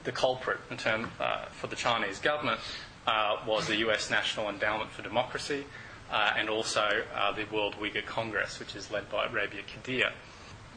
the 0.04 0.12
culprit 0.12 0.58
in 0.70 0.76
term, 0.76 1.10
uh, 1.18 1.46
for 1.46 1.66
the 1.66 1.76
Chinese 1.76 2.18
government 2.18 2.60
uh, 3.06 3.36
was 3.46 3.66
the 3.66 3.76
US 3.76 4.10
National 4.10 4.48
Endowment 4.48 4.90
for 4.90 5.02
Democracy 5.02 5.64
uh, 6.10 6.34
and 6.36 6.48
also 6.48 7.02
uh, 7.14 7.32
the 7.32 7.44
World 7.52 7.76
Uyghur 7.80 8.04
Congress, 8.04 8.58
which 8.58 8.76
is 8.76 8.90
led 8.90 9.10
by 9.10 9.26
Rebiya 9.26 9.62
Kadeer. 9.66 10.12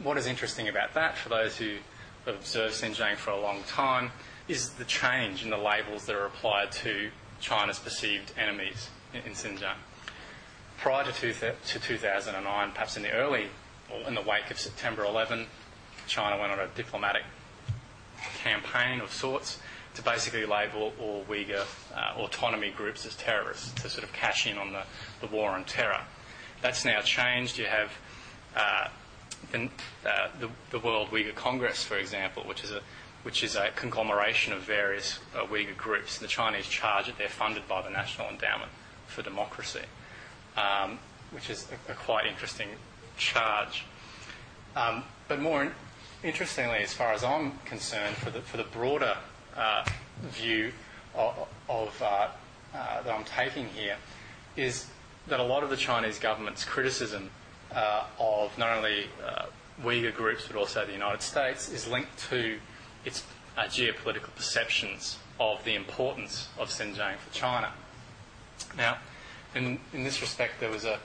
What 0.02 0.16
is 0.16 0.26
interesting 0.26 0.68
about 0.68 0.94
that, 0.94 1.16
for 1.16 1.28
those 1.28 1.56
who 1.56 1.76
have 2.26 2.36
observed 2.36 2.74
Xinjiang 2.74 3.16
for 3.16 3.30
a 3.30 3.40
long 3.40 3.62
time, 3.64 4.10
is 4.48 4.70
the 4.70 4.84
change 4.84 5.44
in 5.44 5.50
the 5.50 5.56
labels 5.56 6.06
that 6.06 6.16
are 6.16 6.26
applied 6.26 6.72
to 6.72 7.10
China's 7.40 7.78
perceived 7.78 8.32
enemies 8.38 8.88
in, 9.12 9.20
in 9.20 9.32
Xinjiang. 9.32 9.76
Prior 10.82 11.04
to, 11.04 11.12
two 11.12 11.32
to 11.32 11.78
2009, 11.78 12.72
perhaps 12.72 12.96
in 12.96 13.04
the 13.04 13.12
early, 13.12 13.46
in 14.04 14.16
the 14.16 14.20
wake 14.20 14.50
of 14.50 14.58
September 14.58 15.04
11, 15.04 15.46
China 16.08 16.36
went 16.40 16.50
on 16.50 16.58
a 16.58 16.66
diplomatic 16.74 17.22
campaign 18.42 19.00
of 19.00 19.12
sorts 19.12 19.60
to 19.94 20.02
basically 20.02 20.44
label 20.44 20.92
all 21.00 21.24
Uyghur 21.30 21.64
uh, 21.94 22.20
autonomy 22.20 22.70
groups 22.70 23.06
as 23.06 23.14
terrorists 23.14 23.70
to 23.80 23.88
sort 23.88 24.02
of 24.02 24.12
cash 24.12 24.44
in 24.48 24.58
on 24.58 24.72
the, 24.72 24.82
the 25.20 25.28
war 25.28 25.50
on 25.50 25.62
terror. 25.62 26.00
That's 26.62 26.84
now 26.84 27.00
changed. 27.02 27.58
You 27.58 27.66
have 27.66 27.92
uh, 28.56 28.88
the, 29.52 29.70
uh, 30.04 30.28
the, 30.40 30.48
the, 30.72 30.80
World 30.80 31.10
Uyghur 31.10 31.36
Congress, 31.36 31.84
for 31.84 31.96
example, 31.96 32.42
which 32.42 32.64
is 32.64 32.72
a 32.72 32.80
which 33.22 33.44
is 33.44 33.54
a 33.54 33.68
conglomeration 33.76 34.52
of 34.52 34.62
various 34.62 35.20
uh, 35.36 35.46
Uyghur 35.46 35.76
groups. 35.76 36.18
The 36.18 36.26
Chinese 36.26 36.66
charge 36.66 37.06
that 37.06 37.18
they're 37.18 37.28
funded 37.28 37.68
by 37.68 37.82
the 37.82 37.90
National 37.90 38.28
Endowment 38.28 38.72
for 39.06 39.22
Democracy, 39.22 39.82
um, 40.56 40.98
which 41.30 41.50
is 41.50 41.68
a, 41.88 41.92
a, 41.92 41.94
quite 41.94 42.26
interesting 42.26 42.68
charge. 43.16 43.84
Um, 44.76 45.04
but 45.28 45.40
more 45.40 45.62
in, 45.62 45.72
interestingly, 46.22 46.78
as 46.78 46.92
far 46.92 47.12
as 47.12 47.24
I'm 47.24 47.58
concerned, 47.64 48.16
for 48.16 48.30
the, 48.30 48.40
for 48.40 48.56
the 48.56 48.64
broader 48.64 49.16
uh, 49.56 49.84
view 50.22 50.72
of, 51.14 51.48
of 51.68 52.02
uh, 52.02 52.28
uh, 52.74 53.02
that 53.02 53.12
I'm 53.12 53.24
taking 53.24 53.68
here, 53.68 53.96
is 54.56 54.86
that 55.26 55.40
a 55.40 55.44
lot 55.44 55.62
of 55.62 55.70
the 55.70 55.76
Chinese 55.76 56.18
government's 56.18 56.64
criticism 56.64 57.30
uh, 57.74 58.04
of 58.18 58.56
not 58.58 58.76
only 58.76 59.06
uh, 59.24 59.46
Uyghur 59.82 60.14
groups 60.14 60.46
but 60.46 60.56
also 60.56 60.84
the 60.84 60.92
United 60.92 61.22
States 61.22 61.70
is 61.70 61.88
linked 61.88 62.18
to 62.30 62.58
its 63.04 63.24
uh, 63.56 63.62
geopolitical 63.62 64.34
perceptions 64.34 65.18
of 65.40 65.62
the 65.64 65.74
importance 65.74 66.48
of 66.58 66.68
Xinjiang 66.68 67.16
for 67.16 67.34
China. 67.34 67.72
Now, 68.76 68.98
in, 69.54 69.78
in 69.92 70.04
this 70.04 70.20
respect, 70.20 70.60
there 70.60 70.70
was 70.70 70.84
a, 70.84 70.98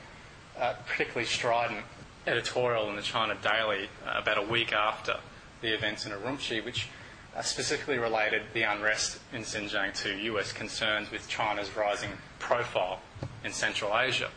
a 0.60 0.76
particularly 0.88 1.26
strident 1.26 1.84
editorial 2.26 2.90
in 2.90 2.96
the 2.96 3.02
China 3.02 3.36
Daily 3.42 3.90
uh, 4.06 4.20
about 4.20 4.38
a 4.38 4.42
week 4.42 4.74
after 4.74 5.18
the 5.62 5.74
events 5.74 6.06
in 6.06 6.12
Urumqi, 6.12 6.64
which 6.64 6.88
uh, 7.36 7.42
specifically 7.42 7.98
related 7.98 8.42
the 8.54 8.64
unrest 8.64 9.20
in 9.34 9.42
Xinjiang 9.42 9.94
to 10.04 10.16
US 10.34 10.52
concerns 10.52 11.12
with 11.12 11.28
China's 11.28 11.76
rising 11.76 12.12
profile 12.40 13.00
in 13.44 13.52
Central 13.52 13.98
Asia. 13.98 14.30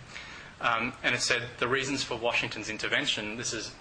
Um, 0.61 0.92
and 1.03 1.14
it 1.14 1.20
said 1.20 1.42
the 1.59 1.68
reasons 1.68 2.05
for 2.05 2.16
Washington's 2.16 2.68
intervention, 2.68 3.37
this 3.37 3.53
is 3.53 3.73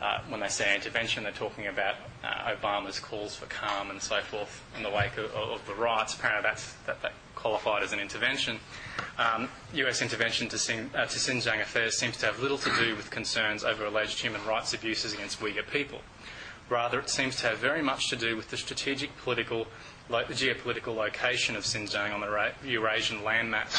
uh, 0.00 0.20
when 0.28 0.40
they 0.40 0.48
say 0.48 0.74
intervention, 0.74 1.24
they're 1.24 1.32
talking 1.32 1.66
about 1.66 1.96
uh, 2.22 2.54
Obama's 2.54 3.00
calls 3.00 3.34
for 3.34 3.46
calm 3.46 3.90
and 3.90 4.00
so 4.00 4.20
forth 4.20 4.62
in 4.76 4.82
the 4.82 4.90
wake 4.90 5.16
of, 5.18 5.32
of 5.34 5.66
the 5.66 5.74
riots. 5.74 6.14
Apparently, 6.14 6.48
that's, 6.48 6.72
that, 6.86 7.02
that 7.02 7.12
qualified 7.38 7.82
as 7.82 7.92
an 7.92 8.00
intervention. 8.00 8.58
Um, 9.16 9.48
US 9.74 10.02
intervention 10.02 10.48
to, 10.48 10.56
uh, 10.56 11.06
to 11.06 11.18
Xinjiang 11.18 11.60
affairs 11.62 11.96
seems 11.96 12.16
to 12.18 12.26
have 12.26 12.40
little 12.40 12.58
to 12.58 12.70
do 12.76 12.96
with 12.96 13.10
concerns 13.10 13.64
over 13.64 13.86
alleged 13.86 14.20
human 14.20 14.44
rights 14.44 14.74
abuses 14.74 15.12
against 15.14 15.40
Uyghur 15.40 15.68
people. 15.70 16.00
Rather, 16.68 16.98
it 17.00 17.08
seems 17.08 17.36
to 17.36 17.46
have 17.48 17.58
very 17.58 17.80
much 17.82 18.08
to 18.10 18.16
do 18.16 18.36
with 18.36 18.50
the 18.50 18.56
strategic 18.56 19.16
political, 19.18 19.66
lo- 20.10 20.24
geopolitical 20.24 20.94
location 20.94 21.56
of 21.56 21.64
Xinjiang 21.64 22.12
on 22.12 22.20
the 22.20 22.28
Ra- 22.28 22.50
Eurasian 22.64 23.20
landmass 23.20 23.72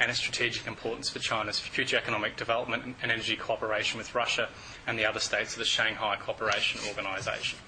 and 0.00 0.10
its 0.10 0.18
strategic 0.20 0.66
importance 0.66 1.10
for 1.10 1.18
China's 1.18 1.58
future 1.60 1.96
economic 1.98 2.36
development 2.36 2.84
and 2.84 2.94
energy 3.02 3.36
cooperation 3.36 3.98
with 3.98 4.14
Russia 4.14 4.48
and 4.86 4.98
the 4.98 5.04
other 5.04 5.20
states 5.20 5.52
of 5.52 5.58
the 5.58 5.64
Shanghai 5.66 6.16
Cooperation 6.16 6.80
Organization. 6.88 7.58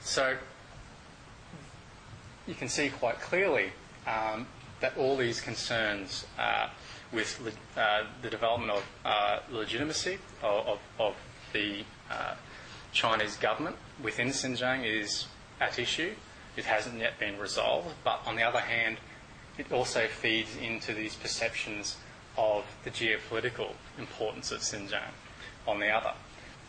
So, 0.00 0.36
you 2.48 2.54
can 2.54 2.68
see 2.68 2.88
quite 2.88 3.20
clearly 3.20 3.70
um, 4.06 4.46
that 4.80 4.96
all 4.96 5.16
these 5.16 5.40
concerns 5.40 6.26
uh, 6.38 6.68
with 7.12 7.38
le- 7.40 7.80
uh, 7.80 8.04
the 8.22 8.30
development 8.30 8.72
of 8.72 8.84
uh, 9.04 9.40
legitimacy 9.50 10.18
of, 10.42 10.66
of, 10.66 10.78
of 10.98 11.14
the 11.52 11.84
uh, 12.10 12.34
Chinese 12.92 13.36
government 13.36 13.76
within 14.02 14.28
Xinjiang 14.28 14.84
is 14.84 15.26
at 15.60 15.78
issue. 15.78 16.14
It 16.56 16.64
hasn't 16.64 16.98
yet 16.98 17.18
been 17.18 17.38
resolved, 17.38 17.94
but 18.02 18.20
on 18.26 18.36
the 18.36 18.42
other 18.42 18.60
hand, 18.60 18.96
it 19.58 19.70
also 19.70 20.06
feeds 20.06 20.56
into 20.56 20.94
these 20.94 21.14
perceptions 21.14 21.96
of 22.36 22.64
the 22.84 22.90
geopolitical 22.90 23.72
importance 23.98 24.50
of 24.52 24.60
Xinjiang 24.60 25.12
on 25.66 25.80
the 25.80 25.88
other. 25.90 26.14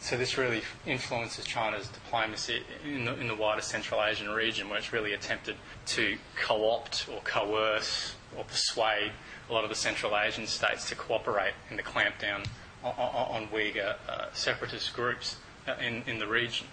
So 0.01 0.17
this 0.17 0.37
really 0.37 0.61
influences 0.85 1.45
China's 1.45 1.87
diplomacy 1.89 2.63
in 2.85 3.05
the, 3.05 3.19
in 3.19 3.27
the 3.27 3.35
wider 3.35 3.61
Central 3.61 4.03
Asian 4.03 4.29
region, 4.29 4.69
where 4.69 4.79
it's 4.79 4.93
really 4.93 5.13
attempted 5.13 5.55
to 5.87 6.17
co-opt 6.37 7.07
or 7.13 7.21
coerce 7.21 8.15
or 8.37 8.43
persuade 8.45 9.11
a 9.49 9.53
lot 9.53 9.63
of 9.63 9.69
the 9.69 9.75
Central 9.75 10.17
Asian 10.17 10.47
states 10.47 10.87
to 10.89 10.95
cooperate 10.95 11.53
in 11.69 11.75
the 11.75 11.83
clampdown 11.83 12.45
on, 12.83 12.93
on 12.93 13.47
Uyghur 13.47 13.95
uh, 14.07 14.25
separatist 14.33 14.93
groups 14.95 15.35
uh, 15.67 15.73
in, 15.85 16.03
in 16.07 16.19
the 16.19 16.27
region. 16.27 16.67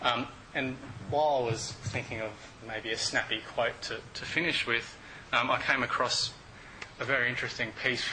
Um, 0.00 0.26
and 0.54 0.76
while 1.10 1.42
I 1.42 1.50
was 1.50 1.72
thinking 1.72 2.20
of 2.20 2.30
maybe 2.66 2.90
a 2.90 2.98
snappy 2.98 3.42
quote 3.54 3.80
to, 3.82 3.98
to 4.14 4.24
finish 4.24 4.66
with, 4.66 4.96
um, 5.32 5.50
I 5.50 5.60
came 5.60 5.82
across 5.82 6.32
a 7.00 7.04
very 7.04 7.28
interesting 7.28 7.72
piece 7.82 8.04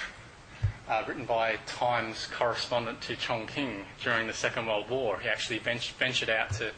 uh, 0.90 1.04
written 1.08 1.26
by 1.26 1.58
Times 1.68 2.28
correspondent 2.32 3.00
to 3.02 3.16
Chongqing 3.16 3.84
during 4.04 4.28
the 4.28 4.34
Second 4.34 4.66
World 4.66 4.90
War. 4.90 5.20
He 5.20 5.30
actually 5.30 5.60
ventured 5.60 6.30
out 6.30 6.50
to, 6.54 6.72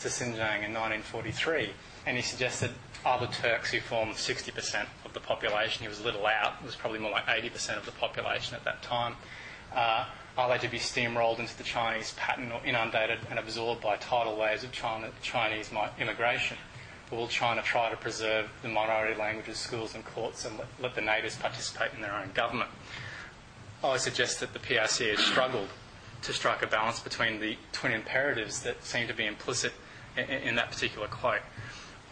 to 0.00 0.08
Xinjiang 0.08 0.62
in 0.64 0.72
1943 0.72 1.70
and 2.06 2.16
he 2.16 2.22
suggested 2.22 2.70
other 3.04 3.26
Turks 3.26 3.72
who 3.72 3.80
formed 3.80 4.14
60% 4.14 4.86
of 5.04 5.12
the 5.12 5.20
population, 5.20 5.82
he 5.82 5.88
was 5.88 6.00
a 6.00 6.04
little 6.04 6.24
out, 6.26 6.54
it 6.60 6.66
was 6.66 6.76
probably 6.76 7.00
more 7.00 7.10
like 7.10 7.26
80% 7.26 7.76
of 7.76 7.84
the 7.84 7.92
population 7.92 8.54
at 8.54 8.64
that 8.64 8.82
time, 8.82 9.14
uh, 9.74 10.06
are 10.38 10.48
they 10.48 10.58
to 10.58 10.68
be 10.68 10.78
steamrolled 10.78 11.38
into 11.38 11.56
the 11.56 11.64
Chinese 11.64 12.14
pattern 12.16 12.52
or 12.52 12.60
inundated 12.64 13.18
and 13.30 13.38
absorbed 13.38 13.82
by 13.82 13.96
tidal 13.96 14.36
waves 14.36 14.62
of 14.62 14.70
China, 14.70 15.10
Chinese 15.22 15.70
immigration? 15.98 16.56
Or 17.10 17.18
will 17.18 17.28
China 17.28 17.62
try 17.62 17.90
to 17.90 17.96
preserve 17.96 18.50
the 18.62 18.68
minority 18.68 19.18
languages, 19.18 19.58
schools, 19.58 19.94
and 19.94 20.04
courts 20.04 20.44
and 20.44 20.58
let, 20.58 20.66
let 20.80 20.94
the 20.94 21.00
natives 21.00 21.36
participate 21.36 21.92
in 21.94 22.02
their 22.02 22.14
own 22.14 22.32
government? 22.34 22.70
I 23.84 23.96
suggest 23.98 24.40
that 24.40 24.52
the 24.52 24.58
PRC 24.58 25.10
has 25.10 25.20
struggled 25.20 25.68
to 26.22 26.32
strike 26.32 26.62
a 26.62 26.66
balance 26.66 27.00
between 27.00 27.40
the 27.40 27.56
twin 27.72 27.92
imperatives 27.92 28.62
that 28.62 28.84
seem 28.84 29.06
to 29.08 29.14
be 29.14 29.26
implicit 29.26 29.72
in, 30.16 30.24
in 30.24 30.54
that 30.56 30.70
particular 30.70 31.06
quote 31.06 31.42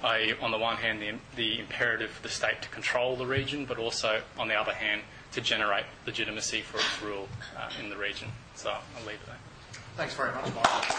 i.e., 0.05 0.35
on 0.41 0.51
the 0.51 0.59
one 0.59 0.77
hand, 0.77 1.01
the, 1.01 1.15
the 1.37 1.59
imperative 1.59 2.11
for 2.11 2.23
the 2.23 2.29
state 2.29 2.61
to 2.63 2.69
control 2.69 3.17
the 3.17 3.27
region, 3.27 3.65
but 3.65 3.79
also, 3.79 4.21
on 4.39 4.47
the 4.49 4.55
other 4.55 4.75
hand, 4.75 5.01
to 5.33 5.41
generate 5.41 5.87
legitimacy 6.07 6.61
for 6.61 6.77
its 6.77 7.03
rule 7.03 7.27
uh, 7.57 7.71
in 7.83 7.89
the 7.89 7.97
region. 7.97 8.29
So 8.55 8.69
I'll 8.71 9.07
leave 9.07 9.17
it 9.17 9.27
there. 9.27 9.39
Thanks 9.97 10.15
very 10.15 10.33
much, 10.33 10.45
Michael. 10.55 10.97